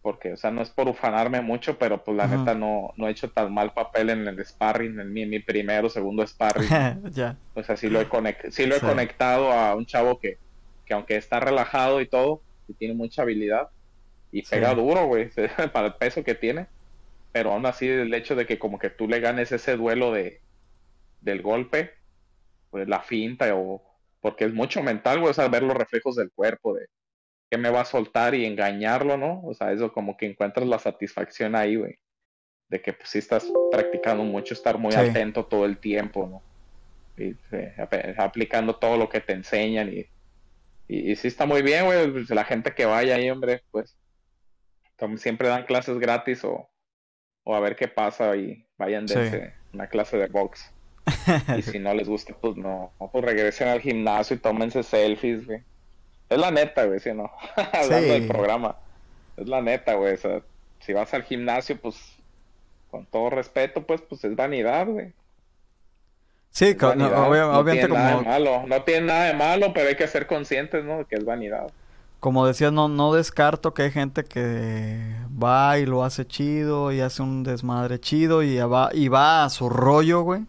[0.00, 2.36] porque, o sea, no es por ufanarme mucho, pero pues la Ajá.
[2.38, 5.40] neta no, no he hecho tan mal papel en el sparring, en mi, en mi
[5.40, 6.68] primero, segundo sparring.
[7.12, 7.36] ya.
[7.54, 8.86] O sea, sí lo he, conec- sí lo he Sí.
[8.86, 10.38] conectado a un chavo que,
[10.84, 13.68] que aunque está relajado y todo, y tiene mucha habilidad,
[14.30, 14.50] y Sí.
[14.50, 15.30] pega duro, güey,
[15.74, 16.68] para el peso que tiene.
[17.32, 20.42] Pero aún así, el hecho de que como que tú le ganes ese duelo de
[21.20, 21.92] del golpe,
[22.70, 23.82] pues la finta, o
[24.20, 26.86] porque es mucho mental, güey, o sea, ver los reflejos del cuerpo, de
[27.50, 29.42] que me va a soltar y engañarlo, ¿no?
[29.44, 31.96] O sea, eso como que encuentras la satisfacción ahí, güey.
[32.68, 34.96] De que pues sí estás practicando mucho, estar muy Sí.
[34.96, 36.44] atento todo el tiempo, ¿no?
[37.16, 40.06] y eh, ap- aplicando todo lo que te enseñan y,
[40.88, 43.96] y, y sí está muy bien, güey, pues, la gente que vaya ahí, hombre, pues
[45.16, 46.68] siempre dan clases gratis o,
[47.44, 49.14] o a ver qué pasa y vayan Sí.
[49.14, 50.70] dense una clase de box.
[51.58, 55.62] Y si no les gusta, pues no, pues regresen al gimnasio y tómense selfies, güey.
[56.30, 57.30] Es la neta, güey, si no,
[57.72, 58.76] hablando del programa,
[59.36, 60.42] es la neta, güey, o sea,
[60.80, 61.96] si vas al gimnasio, pues
[62.90, 65.12] con todo respeto, pues, pues es vanidad, güey.
[66.54, 69.72] Sí, no, obvia- no obviamente tiene nada de como, malo, no tiene nada de malo,
[69.74, 70.98] pero hay que ser conscientes, ¿no?
[70.98, 71.66] De que es vanidad.
[72.20, 77.00] como decías, no, no descarto que hay gente que va y lo hace chido y
[77.00, 80.46] hace un desmadre chido y va, y va a su rollo, güey.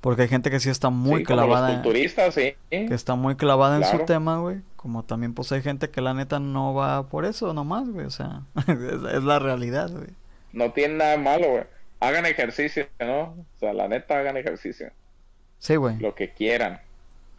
[0.00, 2.56] Porque hay gente que sí está muy Sí, como los clavada, culturistas, sí.
[2.70, 4.04] que está muy clavada en su Claro.
[4.06, 4.62] tema, güey.
[4.74, 8.06] Como también pues hay gente que la neta no va por eso nomás, güey.
[8.06, 10.08] O sea, es, es la realidad, güey.
[10.52, 11.64] No tiene nada de malo, güey.
[12.00, 13.20] Hagan ejercicio, ¿no?
[13.22, 14.90] O sea, la neta, hagan ejercicio.
[15.62, 15.96] Sí, güey.
[15.98, 16.80] Lo que quieran.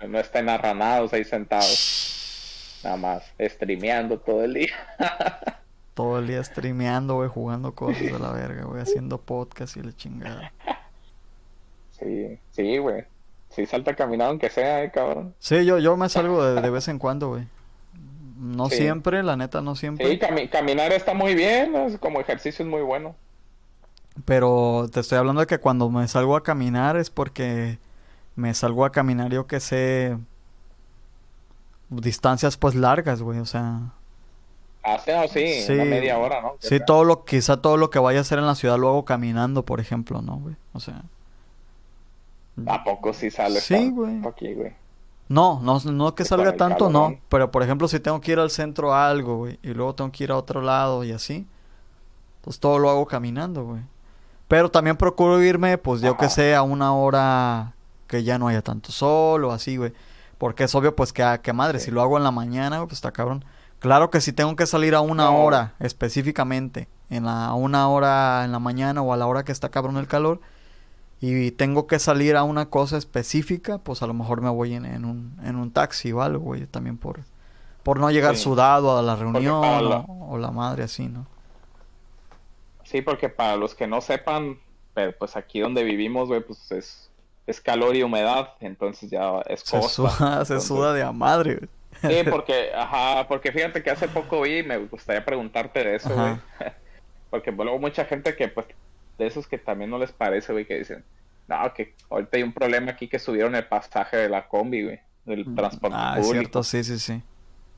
[0.07, 2.79] No estén arranados ahí sentados.
[2.81, 4.73] Nada más, streameando todo el día.
[5.93, 9.91] Todo el día streameando, güey, jugando cosas de la verga, güey, haciendo podcast y la
[9.95, 10.51] chingada.
[11.99, 13.03] Sí, sí, güey.
[13.49, 15.35] Sí, salta a caminar aunque sea, eh, cabrón.
[15.37, 17.43] Sí, yo, yo me salgo de, de vez en cuando, güey.
[18.39, 18.77] No Sí.
[18.77, 20.09] siempre, la neta, no siempre.
[20.09, 21.75] Sí, cami- caminar está muy bien.
[21.75, 23.15] Es como ejercicio es muy bueno.
[24.25, 27.77] Pero te estoy hablando de que cuando me salgo a caminar es porque
[28.35, 30.17] me salgo a caminar, yo que sé,
[31.89, 33.79] distancias pues largas, güey, o sea,
[34.83, 35.73] Hace, no, sí, Sí.
[35.73, 36.55] una media hora, ¿no?
[36.59, 39.05] sí, todo lo, quizá todo lo que vaya a hacer en la ciudad lo hago
[39.05, 40.55] caminando, por ejemplo, ¿no, güey?
[40.73, 41.03] O sea,
[42.67, 44.21] ¿A poco sí sale Sí, güey.
[44.27, 44.73] aquí, güey?
[45.29, 48.51] no, no, no que salga tanto, no, pero por ejemplo, si tengo que ir al
[48.51, 51.47] centro a algo, güey, y luego tengo que ir a otro lado y así,
[52.41, 53.81] pues todo lo hago caminando, güey.
[54.49, 57.73] Pero también procuro irme, pues yo que sé, a una hora
[58.17, 59.91] que ya no haya tanto sol o así, güey.
[60.37, 61.85] Porque es obvio, pues que, a- que madre, Sí.
[61.85, 63.43] si lo hago en la mañana, güey, pues está cabrón.
[63.79, 65.37] Claro que si tengo que salir a una No.
[65.43, 69.51] hora específicamente, en la, a una hora en la mañana o a la hora que
[69.51, 70.41] está cabrón el calor,
[71.21, 74.85] y tengo que salir a una cosa específica, pues a lo mejor me voy en,
[74.85, 77.21] en un, en un taxi o algo, güey, también por,
[77.81, 78.43] por no llegar Sí.
[78.43, 81.25] sudado a la reunión la- o, o la madre así, ¿no?
[82.83, 84.59] Sí, porque para los que no sepan,
[84.93, 87.09] pero pues aquí donde vivimos, güey, pues es,
[87.47, 89.89] es calor y humedad, entonces ya es Se costa.
[89.89, 91.69] suda, se suda de a madre, güey.
[92.23, 96.37] Sí, porque, ajá, porque fíjate que hace poco vi, me gustaría preguntarte de eso, güey.
[97.29, 98.67] Porque luego mucha gente que, pues,
[99.17, 101.03] de esos que también no les parece, güey, que dicen,
[101.47, 104.99] no, que ahorita hay un problema aquí que subieron el pasaje de la combi, güey,
[105.25, 106.31] del transporte Ah, público.
[106.33, 107.23] cierto, sí, sí, sí.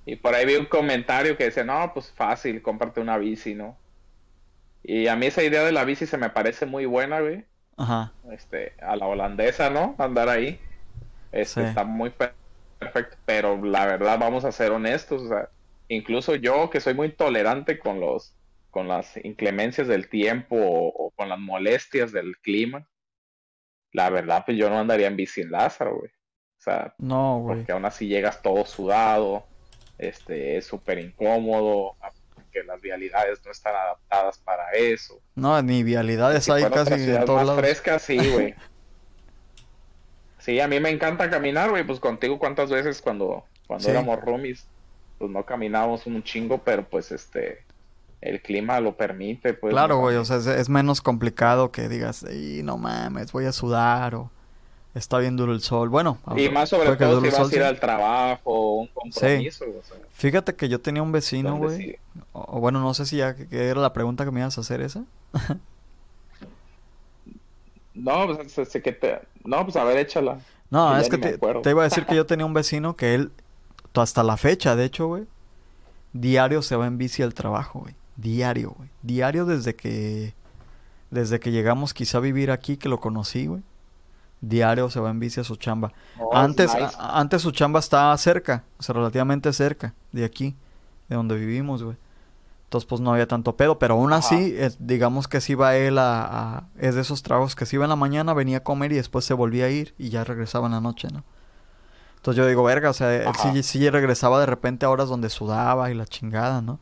[0.06, 3.78] Y por ahí vi un comentario que decía, no, pues fácil, cómprate una bici, ¿no?
[4.84, 7.46] Y a mí esa idea de la bici se me parece muy buena, güey.
[7.78, 8.14] Ajá.
[8.32, 9.96] Este, a la holandesa, ¿no?
[9.98, 10.60] Andar ahí.
[11.32, 11.68] Este, Sí.
[11.68, 12.34] está muy per-
[12.80, 13.18] perfecto.
[13.26, 15.50] Pero la verdad, vamos a ser honestos, o sea,
[15.88, 18.34] incluso yo que soy muy tolerante con los,
[18.72, 22.88] con las inclemencias del tiempo o, o con las molestias del clima,
[23.92, 26.10] la verdad, pues yo no andaría en bici en Lázaro, güey.
[26.12, 27.58] O sea, No, güey.
[27.60, 29.46] porque aún así llegas todo sudado,
[29.98, 31.96] este, es súper incómodo,
[32.56, 35.20] que las vialidades no están adaptadas para eso.
[35.36, 37.60] No, ni vialidades hay casi en todos más lados.
[37.60, 38.56] fresca, sí, güey.
[40.40, 43.90] Sí, a mí me encanta caminar, güey, pues contigo cuántas veces cuando, cuando Sí.
[43.92, 44.68] éramos roomies,
[45.18, 47.64] pues no caminábamos un chingo, pero pues este,
[48.22, 49.72] el clima lo permite, pues.
[49.74, 50.02] Claro, ¿no?
[50.02, 54.14] güey, o sea, es, es menos complicado que digas, y no mames, voy a sudar
[54.14, 54.30] o
[54.96, 55.90] está bien duro el sol.
[55.90, 57.68] Bueno, Y más sobre todo si vas sol, a ir sí.
[57.68, 61.78] al trabajo o un compromiso, o sea, Fíjate que yo tenía un vecino, güey.
[61.78, 61.96] sí.
[62.32, 64.58] O, o bueno, no sé si ya que, que era la pregunta que me ibas
[64.58, 65.04] a hacer esa.
[67.94, 69.20] no, pues, que te...
[69.44, 70.40] no, pues a ver, échala.
[70.70, 73.32] No, es que te, te, iba a decir que yo tenía un vecino que él,
[73.94, 75.26] hasta la fecha, de hecho, güey,
[76.14, 77.96] diario se va en bici al trabajo, güey.
[78.16, 78.90] Diario, güey.
[79.02, 80.34] Diario desde que,
[81.12, 83.62] desde que llegamos quizá a vivir aquí, que lo conocí, güey.
[84.42, 85.92] Diario se va en bici a su chamba.
[86.20, 90.56] Oh, antes, antes su chamba estaba cerca, o sea, relativamente cerca de aquí,
[91.10, 91.98] de donde vivimos, güey.
[92.66, 96.66] Entonces, pues no había tanto pedo, pero aún así, digamos que si iba él a,
[96.78, 99.24] Es de esos tragos que si iba en la mañana, venía a comer y después
[99.24, 101.24] se volvía a ir y ya regresaba en la noche, ¿no?
[102.18, 105.30] Entonces yo digo, verga, o sea, él sí, sí, regresaba de repente a horas donde
[105.30, 106.80] sudaba y la chingada, ¿no?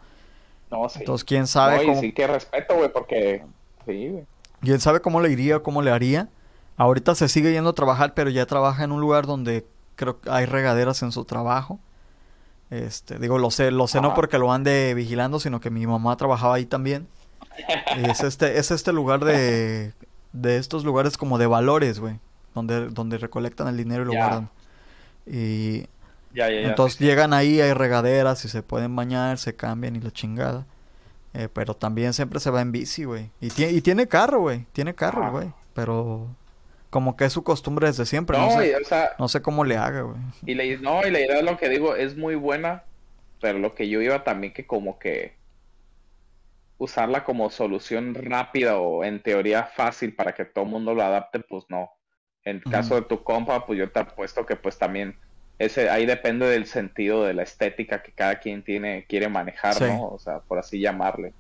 [0.72, 1.00] No, sí.
[1.00, 2.00] Entonces, quién sabe cómo...
[2.00, 3.44] sí que respeto, güey, porque...
[3.86, 4.26] Sí, güey.
[4.62, 6.30] ¿Quién sabe cómo le iría, cómo le haría?
[6.78, 9.66] Ahorita se sigue yendo a trabajar, pero ya trabaja en un lugar donde
[9.96, 11.80] creo que hay regaderas en su trabajo.
[12.70, 16.18] Este, digo, lo sé, lo sé no porque lo ande vigilando, sino que mi mamá
[16.18, 17.08] trabajaba ahí también.
[17.98, 19.94] es este, es este lugar de,
[20.32, 22.20] de estos lugares como de valores, güey,
[22.56, 24.50] donde, donde recolectan el dinero y lo guardan.
[25.28, 25.86] Y
[26.34, 30.66] entonces llegan ahí, hay regaderas y se pueden bañar, se cambian y la chingada.
[31.36, 33.32] Eh, pero también siempre se va en bici, güey.
[33.42, 34.66] Y, y tiene carro, güey.
[34.72, 35.52] Tiene carro, güey.
[35.74, 36.28] Pero
[36.94, 38.38] como que es su costumbre desde siempre.
[38.38, 38.76] No, sé,
[39.18, 40.18] no sé cómo le haga, güey.
[40.46, 42.84] Y le, no, y la idea de lo que digo es muy buena,
[43.42, 45.34] pero lo que yo iba también que como que
[46.78, 51.40] usarla como solución rápida o en teoría fácil para que todo el mundo lo adapte,
[51.40, 51.90] pues no.
[52.46, 55.18] En el caso de tu compa, pues yo te apuesto que pues también
[55.58, 60.10] ese ahí depende del sentido de la estética que cada quien tiene quiere manejar, ¿no?
[60.10, 61.34] O sea, por así llamarle.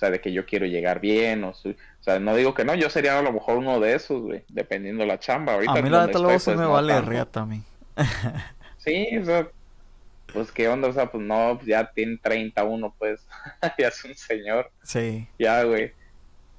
[0.00, 1.54] O sea, de que yo quiero llegar bien, o, o
[2.00, 5.04] sea, no digo que no, yo sería a lo mejor uno de esos, güey, dependiendo
[5.04, 5.52] la chamba.
[5.52, 7.62] Ahorita a mí la neta luego se me vale riata a mí.
[8.78, 9.46] sí, o sea,
[10.32, 13.20] pues qué onda, o sea, pues no, pues ya tiene 31, pues,
[13.78, 14.70] ya es un señor.
[14.84, 15.28] Sí.
[15.38, 15.92] Ya, güey.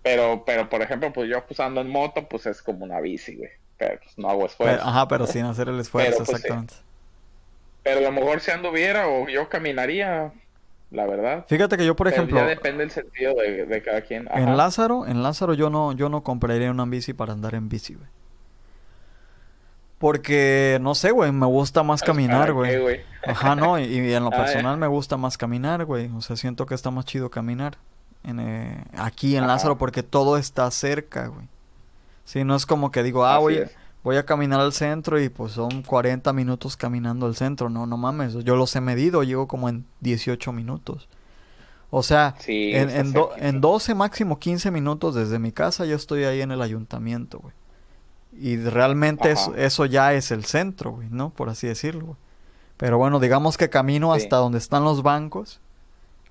[0.03, 3.37] Pero, pero, por ejemplo, pues yo pues ando en moto, pues es como una bici,
[3.37, 3.49] güey.
[3.75, 4.85] Pero pues no hago esfuerzo.
[4.85, 6.75] ajá, pero sin hacer el esfuerzo, pues, exactamente.
[7.81, 10.31] Pero a lo mejor si anduviera o yo caminaría,
[10.91, 11.45] la verdad.
[11.47, 12.37] Fíjate que yo, por ejemplo.
[12.37, 14.27] Ya depende del sentido de, cada quien.
[14.33, 17.95] En Lázaro, en Lázaro yo no, yo no compraría una bici para andar en bici,
[17.95, 18.07] güey.
[19.97, 23.01] Porque, no sé, güey, me gusta más caminar, güey.
[23.25, 26.09] Ajá, no, y, en lo ah, personal me gusta más caminar, güey.
[26.15, 27.77] O sea, siento que está más chido caminar.
[28.23, 31.47] En, eh, aquí en Lázaro porque todo está cerca, güey.
[32.25, 33.69] Sí, no es como que digo, ah, güey, voy
[34.17, 37.69] a caminar al centro y pues son 40 minutos caminando al centro.
[37.69, 41.07] No, no mames, yo los he medido, llego como en 18 minutos.
[41.91, 46.41] O sea, en, en, en, 12 máximo 15 minutos desde mi casa yo estoy ahí
[46.41, 47.53] en el ayuntamiento, güey.
[48.33, 51.31] Y realmente eso, ya es el centro, güey, ¿no?
[51.31, 52.17] Por así decirlo, güey.
[52.77, 55.59] Pero bueno, digamos que camino hasta donde están los bancos.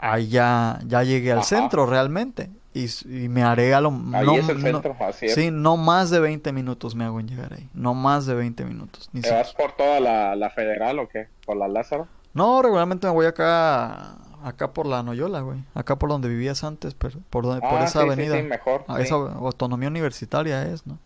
[0.01, 2.89] Ahí ya, ya llegué al centro realmente y,
[3.29, 5.35] me haré a lo ahí no, es el centro, así es.
[5.35, 7.69] Sí, no más de 20 minutos me hago en llegar ahí.
[7.75, 9.11] No más de 20 minutos.
[9.21, 11.29] ¿Te vas por toda la, federal o qué?
[11.45, 12.07] ¿Por la Lázaro?
[12.33, 15.65] No, regularmente me voy acá acá por la Noyola, güey.
[15.75, 18.37] Acá por donde vivías antes, pero por, donde, por ah, esa avenida.
[18.37, 18.85] Sí, mejor.
[18.87, 20.99] Ah, esa autonomía universitaria es, ¿no?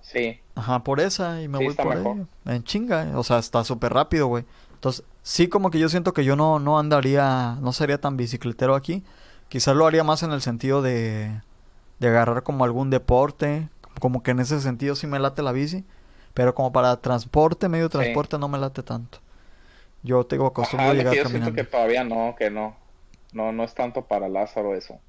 [0.00, 0.40] Sí.
[0.54, 2.26] Ajá, por esa y me voy por ahí.
[2.46, 4.44] En chinga, o sea, está súper rápido, güey.
[4.78, 8.76] Entonces, sí como que yo siento que yo no, no andaría, no sería tan bicicletero
[8.76, 9.02] aquí.
[9.48, 11.42] Quizás lo haría más en el sentido de,
[11.98, 13.68] de agarrar como algún deporte,
[13.98, 15.84] como que en ese sentido sí me late la bici,
[16.32, 19.18] pero como para transporte, medio de transporte no me late tanto.
[20.04, 21.46] Yo tengo costumbre de llegar yo caminando.
[21.46, 22.76] Siento que todavía no, que no.
[23.32, 25.00] No, no es tanto para Lázaro eso.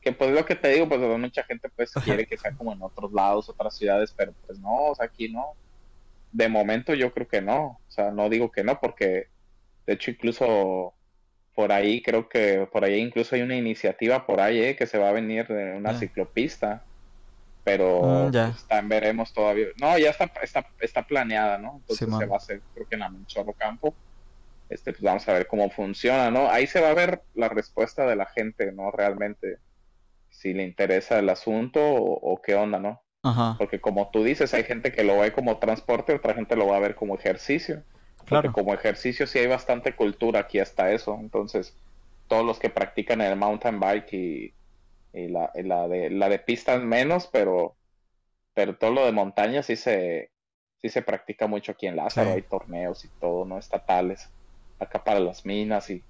[0.00, 2.80] Que pues lo que te digo, pues mucha gente pues quiere que sea como en
[2.80, 5.44] otros lados, otras ciudades, pero pues no, o sea, aquí no.
[6.36, 7.80] De momento yo creo que no.
[7.88, 9.28] O sea, no digo que no, porque
[9.86, 10.92] de hecho incluso
[11.54, 14.98] por ahí creo que por ahí incluso hay una iniciativa por ahí eh, que se
[14.98, 15.98] va a venir de una ah.
[15.98, 16.84] ciclopista
[17.64, 18.30] pero mm.
[18.30, 22.60] Pues, veremos todavía no ya está está, está planeada no entonces se va a hacer
[22.74, 23.94] creo que en Amenchorro Campo
[24.68, 28.06] este pues vamos a ver cómo funciona no ahí se va a ver la respuesta
[28.06, 29.56] de la gente no realmente
[30.28, 33.54] si le interesa el asunto o, qué onda no Ajá.
[33.58, 36.76] porque como tú dices hay gente que lo ve como transporte otra gente lo va
[36.76, 37.82] a ver como ejercicio
[38.26, 38.52] Claro.
[38.52, 41.16] como ejercicio sí hay bastante cultura aquí hasta eso.
[41.20, 41.76] Entonces,
[42.26, 44.54] todos los que practican el mountain bike y,
[45.12, 47.76] la, la, de, la de pistas menos, pero,
[48.52, 50.30] pero todo lo de montaña sí se,
[50.82, 52.32] sí se practica mucho aquí en Lázaro.
[52.32, 53.58] Hay torneos y todo, ¿no?
[53.58, 54.28] Estatales.
[54.80, 56.02] Acá para las minas y,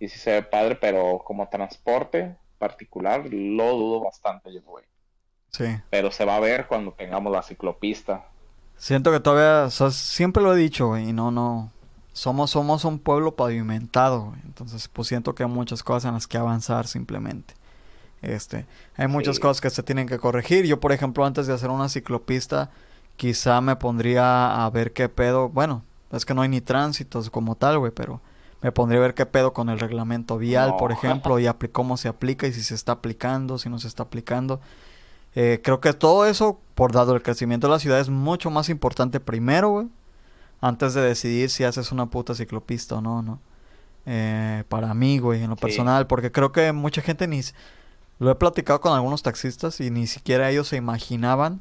[0.00, 4.84] y sí se ve padre, pero como transporte particular lo dudo bastante yo, güey.
[5.50, 5.64] Sí.
[5.90, 8.26] Pero se va a ver cuando tengamos la ciclopista.
[8.76, 11.70] Siento que todavía, siempre lo he dicho, güey, y no, no.
[12.12, 14.40] Somos, somos un pueblo pavimentado, güey.
[14.44, 17.54] Entonces, pues siento que hay muchas cosas en las que avanzar simplemente.
[18.22, 20.64] Este, hay muchas cosas que se tienen que corregir.
[20.66, 22.70] Yo, por ejemplo, antes de hacer una ciclopista,
[23.16, 25.48] quizá me pondría a ver qué pedo.
[25.48, 25.82] Bueno,
[26.12, 28.20] es que no hay ni tránsitos como tal, güey, pero
[28.62, 32.08] me pondría a ver qué pedo con el reglamento vial, por ejemplo, y cómo se
[32.08, 34.60] aplica y si se está aplicando, si no se está aplicando.
[35.34, 38.68] Eh, creo que todo eso, por dado el crecimiento de la ciudad, es mucho más
[38.68, 39.88] importante primero, güey,
[40.60, 43.40] antes de decidir si haces una puta ciclopista o no, ¿no?
[44.06, 47.42] Eh, para mí, güey, en lo personal, porque creo que mucha gente ni...
[48.18, 51.60] Lo he platicado con algunos taxistas y ni siquiera ellos se imaginaban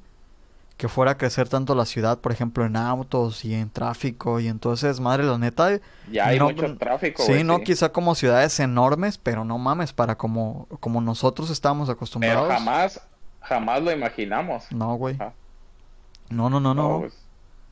[0.77, 4.47] que fuera a crecer tanto la ciudad, por ejemplo, en autos y en tráfico y
[4.47, 5.79] entonces, madre, la neta.
[6.11, 7.23] Ya hay mucho tráfico.
[7.23, 12.47] Sí, no, quizá como ciudades enormes, pero no mames, para como, como nosotros estamos acostumbrados.
[12.47, 13.01] Pero jamás,
[13.47, 14.71] jamás lo imaginamos.
[14.71, 15.17] No, güey.
[16.29, 16.99] No, no, no, no.
[17.01, 17.17] Pues,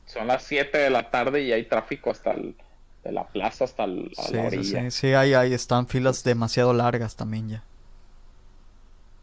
[0.06, 2.56] son las 7 de la tarde y hay tráfico hasta el,
[3.04, 4.80] de la plaza hasta el, la orilla.
[4.80, 7.62] Sí, sí, sí, ahí, ahí están filas demasiado largas también ya.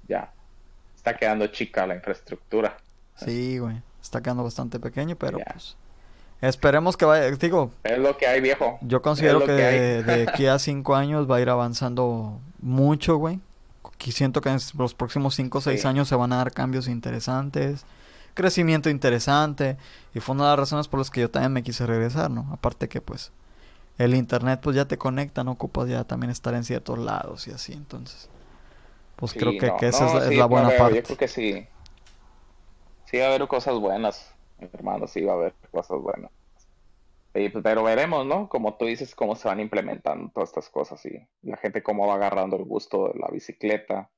[0.08, 0.32] Ya.
[0.96, 2.78] Está quedando chica la infraestructura.
[3.16, 3.82] Sí, güey.
[4.02, 5.76] Está quedando bastante pequeño, pero pues.
[6.42, 7.32] Esperemos que vaya.
[7.32, 7.72] Digo.
[7.84, 8.78] Es lo que hay, viejo.
[8.82, 13.40] Yo considero que, de, aquí a cinco años va a ir avanzando mucho, güey.
[14.12, 17.86] Siento que en los próximos cinco o seis años se van a dar cambios interesantes.
[18.34, 19.78] Crecimiento interesante.
[20.14, 22.48] Y fue una de las razones por las que yo también me quise regresar, ¿no?
[22.52, 23.32] Aparte que, pues.
[24.00, 27.52] El internet, pues ya te conecta, no ocupas ya también estar en ciertos lados y
[27.52, 27.74] así.
[27.74, 28.30] Entonces.
[29.16, 30.96] Pues creo que, esa es, la buena parte.
[30.96, 31.68] Yo creo que sí
[33.14, 34.34] sí va a haber cosas buenas,
[34.74, 36.32] hermano, sí va a haber cosas buenas.
[37.34, 38.48] Pues, pero veremos, ¿no?
[38.48, 42.16] Como tú dices, cómo se van implementando todas estas cosas y la gente cómo va
[42.16, 44.12] agarrando el gusto de la bicicleta.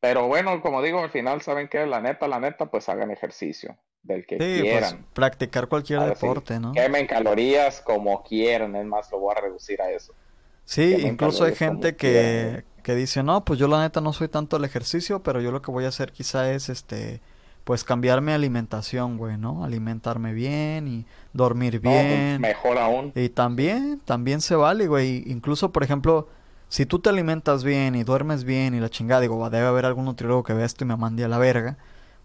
[0.00, 1.86] Pero bueno, como digo, al final, ¿saben qué?
[1.86, 5.06] La neta, la neta, pues hagan ejercicio del que sí, pues, quieran.
[5.14, 6.72] practicar cualquier deporte, ¿no?
[6.72, 10.12] Quemen calorías como quieran, es más, lo voy a reducir a eso.
[10.64, 14.56] Sí, incluso hay gente que, que dice, no, pues yo la neta no soy tanto
[14.56, 17.20] el ejercicio, pero yo lo que voy a hacer quizá es, este,
[17.64, 19.64] pues cambiar mi alimentación, güey, ¿no?
[19.64, 22.40] Alimentarme bien y dormir bien.
[22.40, 23.12] mejor aún.
[23.14, 25.24] Y también, también se vale, güey.
[25.26, 26.28] Incluso, por ejemplo,
[26.68, 30.04] si tú te alimentas bien y duermes bien y la chingada, digo, debe haber algún
[30.04, 31.78] nutriólogo que vea esto y me mande a la verga.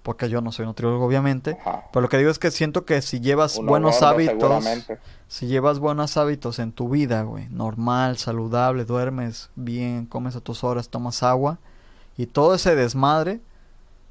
[0.03, 1.57] Porque yo no soy nutriólogo, obviamente.
[1.91, 4.65] Pero lo que digo es que siento que si llevas buenos hábitos,
[5.27, 10.63] si llevas buenos hábitos en tu vida, güey, normal, saludable, duermes bien, comes a tus
[10.63, 11.59] horas, tomas agua
[12.17, 13.41] y todo ese desmadre,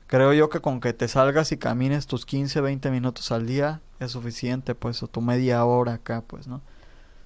[0.08, 3.80] creo yo que con que te salgas y camines tus 15, 20 minutos al día
[4.00, 6.60] es suficiente, pues, o tu media hora acá, pues, ¿no?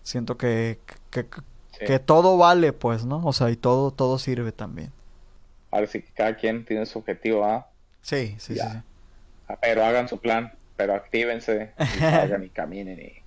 [0.02, 0.78] Siento que,
[1.10, 3.24] que, todo vale, pues, ¿no?
[3.24, 4.92] O sea, y todo, todo sirve también.
[5.70, 7.68] Ahora sí que cada quien tiene su objetivo, ¿ah?
[8.02, 8.82] Sí, sí, sí, ah,
[9.60, 13.22] Pero hagan su plan, pero actívense, y salgan y caminen y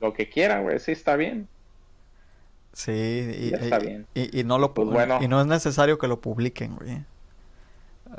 [0.00, 1.48] lo que quieran, güey, sí está bien.
[2.72, 4.06] Sí, y, está bien.
[4.14, 4.88] Y, no lo pues
[5.20, 7.04] y no es necesario que lo publiquen, güey.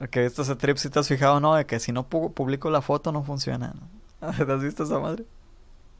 [0.09, 1.55] Que esto se trip, si te has fijado, ¿no?
[1.55, 3.73] De que si no publico la foto no funciona.
[4.19, 5.25] ¿Te has visto esa madre?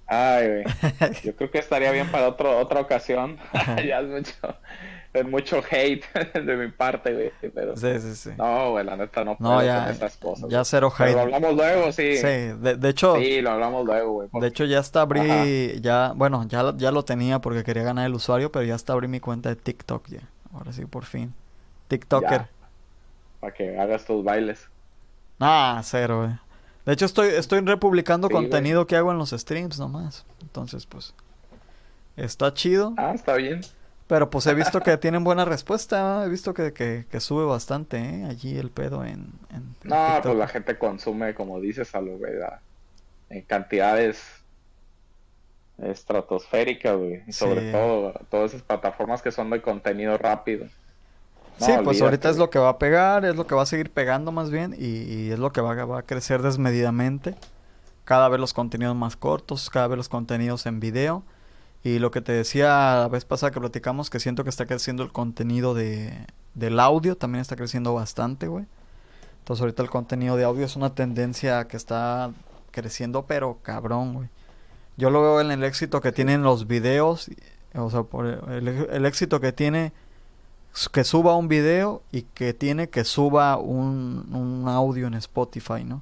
[0.08, 0.64] Ay, güey.
[1.24, 3.38] Yo creo que estaría bien para otro, otra ocasión.
[3.86, 4.34] ya es mucho,
[5.14, 7.32] es mucho hate de mi parte, güey.
[7.54, 7.78] Pero...
[7.78, 8.30] Sí, sí, sí.
[8.38, 10.50] No, güey, la neta no puedo no, ya, estas cosas.
[10.50, 11.14] Ya cero hate.
[11.14, 12.18] Pero lo hablamos luego, sí.
[12.18, 13.16] Sí, de, de hecho.
[13.16, 14.30] Sí, lo hablamos luego, güey.
[14.34, 18.14] De hecho, ya está abrí, ya, bueno, ya, ya lo tenía porque quería ganar el
[18.14, 20.22] usuario, pero ya está abrí mi cuenta de TikTok ya.
[20.54, 21.34] Ahora sí, por fin.
[21.88, 22.48] TikToker
[23.42, 24.70] para que hagas tus bailes.
[25.40, 26.40] Ah, cero, güey.
[26.86, 30.26] De hecho, estoy, estoy republicando contenido que hago en los streams nomás.
[30.42, 31.14] Entonces, pues.
[32.16, 32.94] Está chido.
[32.98, 33.62] Ah, está bien.
[34.08, 36.24] Pero pues he visto que tienen buena respuesta.
[36.26, 38.26] He visto que, que, sube bastante, ¿eh?
[38.26, 39.32] Allí el pedo en.
[39.84, 42.60] no, pues la gente consume, como dices, a lo ¿verdad?
[43.30, 44.22] En cantidades
[45.78, 47.24] estratosféricas, güey.
[47.26, 50.68] Y sobre todo, todas esas plataformas que son de contenido rápido
[51.60, 53.92] sí, pues ahorita es lo que va a pegar, es lo que va a seguir
[53.92, 57.36] pegando más bien y, es lo que va, a crecer desmedidamente.
[58.06, 61.24] Cada vez los contenidos más cortos, cada vez los contenidos en video.
[61.84, 62.68] Y lo que te decía
[63.00, 67.16] la vez pasada que platicamos, que siento que está creciendo el contenido de, del audio,
[67.18, 68.66] también está creciendo bastante, güey.
[69.40, 72.32] Entonces ahorita el contenido de audio es una tendencia que está
[72.72, 74.30] creciendo, pero cabrón, güey.
[74.98, 77.32] Yo lo veo en el éxito que tienen los videos,
[77.74, 79.94] o sea, por el éxito que tiene
[80.92, 86.02] que suba un video y que tiene que suba un, un audio en Spotify, ¿no?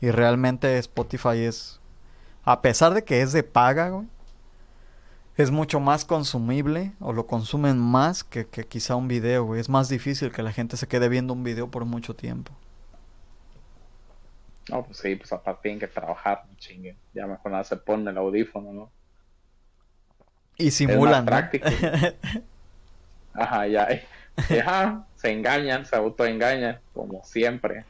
[0.00, 1.80] Y realmente Spotify es,
[2.44, 4.06] a pesar de que es de paga, güey,
[5.36, 9.60] es mucho más consumible o lo consumen más que, que quizá un video, güey.
[9.60, 12.52] Es más difícil que la gente se quede viendo un video por mucho tiempo.
[14.68, 16.96] No, pues sí, pues aparte tienen que trabajar, chingue.
[17.14, 18.90] Ya mejor nada se pone el audífono, ¿no?
[20.56, 21.24] Y simulan,
[23.34, 23.88] Ajá, ya.
[24.62, 27.84] Ajá, se engañan, se autoengañan, como siempre.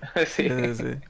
[0.26, 0.48] sí.
[0.48, 1.00] sí, sí.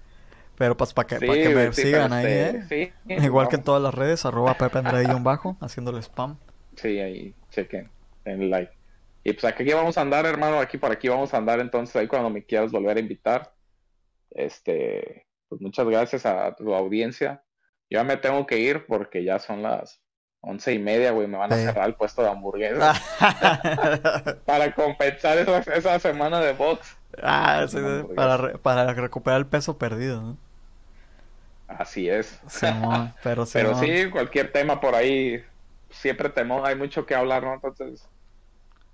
[0.56, 2.92] Pero pues para que, que me sigan ahí, ¿eh?
[3.08, 4.80] Igual que en todas las redes, arroba Pepe
[5.20, 6.36] bajo, haciéndole spam.
[6.76, 7.90] Sí, ahí chequen,
[8.24, 8.72] en like.
[9.24, 12.06] Y pues aquí vamos a andar, hermano, aquí por aquí vamos a andar, entonces ahí
[12.06, 13.52] cuando me quieras volver a invitar.
[14.30, 17.42] Este, pues muchas gracias a tu audiencia.
[17.88, 20.00] Yo ya me tengo que ir porque ya son las
[20.42, 23.00] once y media, güey, me van a cerrar el puesto de hamburguesas.
[24.44, 26.96] para compensar esa, esa semana de box.
[27.22, 27.78] Ah, sí,
[28.14, 30.36] para, para recuperar el peso perdido, ¿no?
[31.68, 32.40] Así es.
[33.22, 35.42] pero, pero sí, cualquier tema por ahí,
[35.90, 37.54] siempre temor, hay mucho que hablar, ¿no?
[37.54, 38.08] Entonces,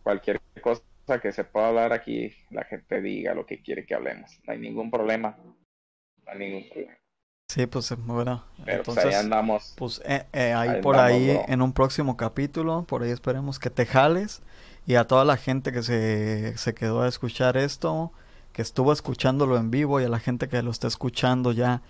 [0.02, 0.82] cualquier cosa
[1.22, 4.38] que se pueda hablar aquí, la gente diga lo que quiere que hablemos.
[4.46, 5.36] No hay ningún problema.
[6.26, 6.97] No hay ningún problema.
[7.48, 8.44] Sí, pues bueno.
[8.66, 9.72] Pero pues, entonces, ahí andamos.
[9.76, 13.86] Pues eh, eh, ahí, por ahí en un próximo capítulo, por ahí esperemos que te
[13.86, 14.42] jales.
[14.86, 18.12] Y a toda la gente que se, se quedó a escuchar esto,
[18.52, 21.80] que estuvo escuchándolo en vivo y a la gente que lo está escuchando ya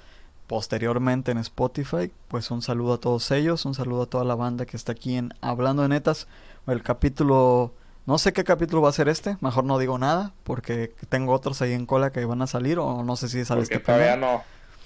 [0.47, 4.65] posteriormente en Spotify, pues un saludo a todos ellos, un saludo a toda la banda
[4.65, 6.29] que está aquí en Hablando de Netas.
[6.67, 7.75] El capítulo,
[8.07, 11.61] no sé qué capítulo va a ser este, mejor no digo nada, porque tengo otros
[11.63, 14.43] ahí en cola que van a salir, o no sé si sabes que todavía no,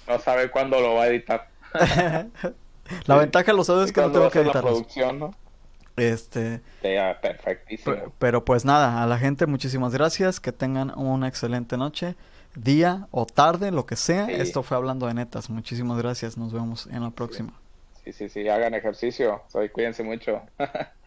[0.06, 1.48] no sabe cuándo lo va a editar.
[3.06, 4.64] la ventaja de los audios es que no tengo que editar.
[5.14, 5.34] ¿no?
[5.96, 6.60] Este.
[7.20, 8.12] perfectísimo.
[8.18, 12.16] pero pues nada, a la gente muchísimas gracias, que tengan una excelente noche
[12.54, 14.26] día o tarde, lo que sea.
[14.26, 15.50] Esto fue Hablando de Netas.
[15.50, 16.36] Muchísimas gracias.
[16.36, 17.52] Nos vemos en la próxima.
[18.04, 18.48] Sí, sí, sí.
[18.48, 19.42] Hagan ejercicio.
[19.48, 20.42] Soy, cuídense mucho.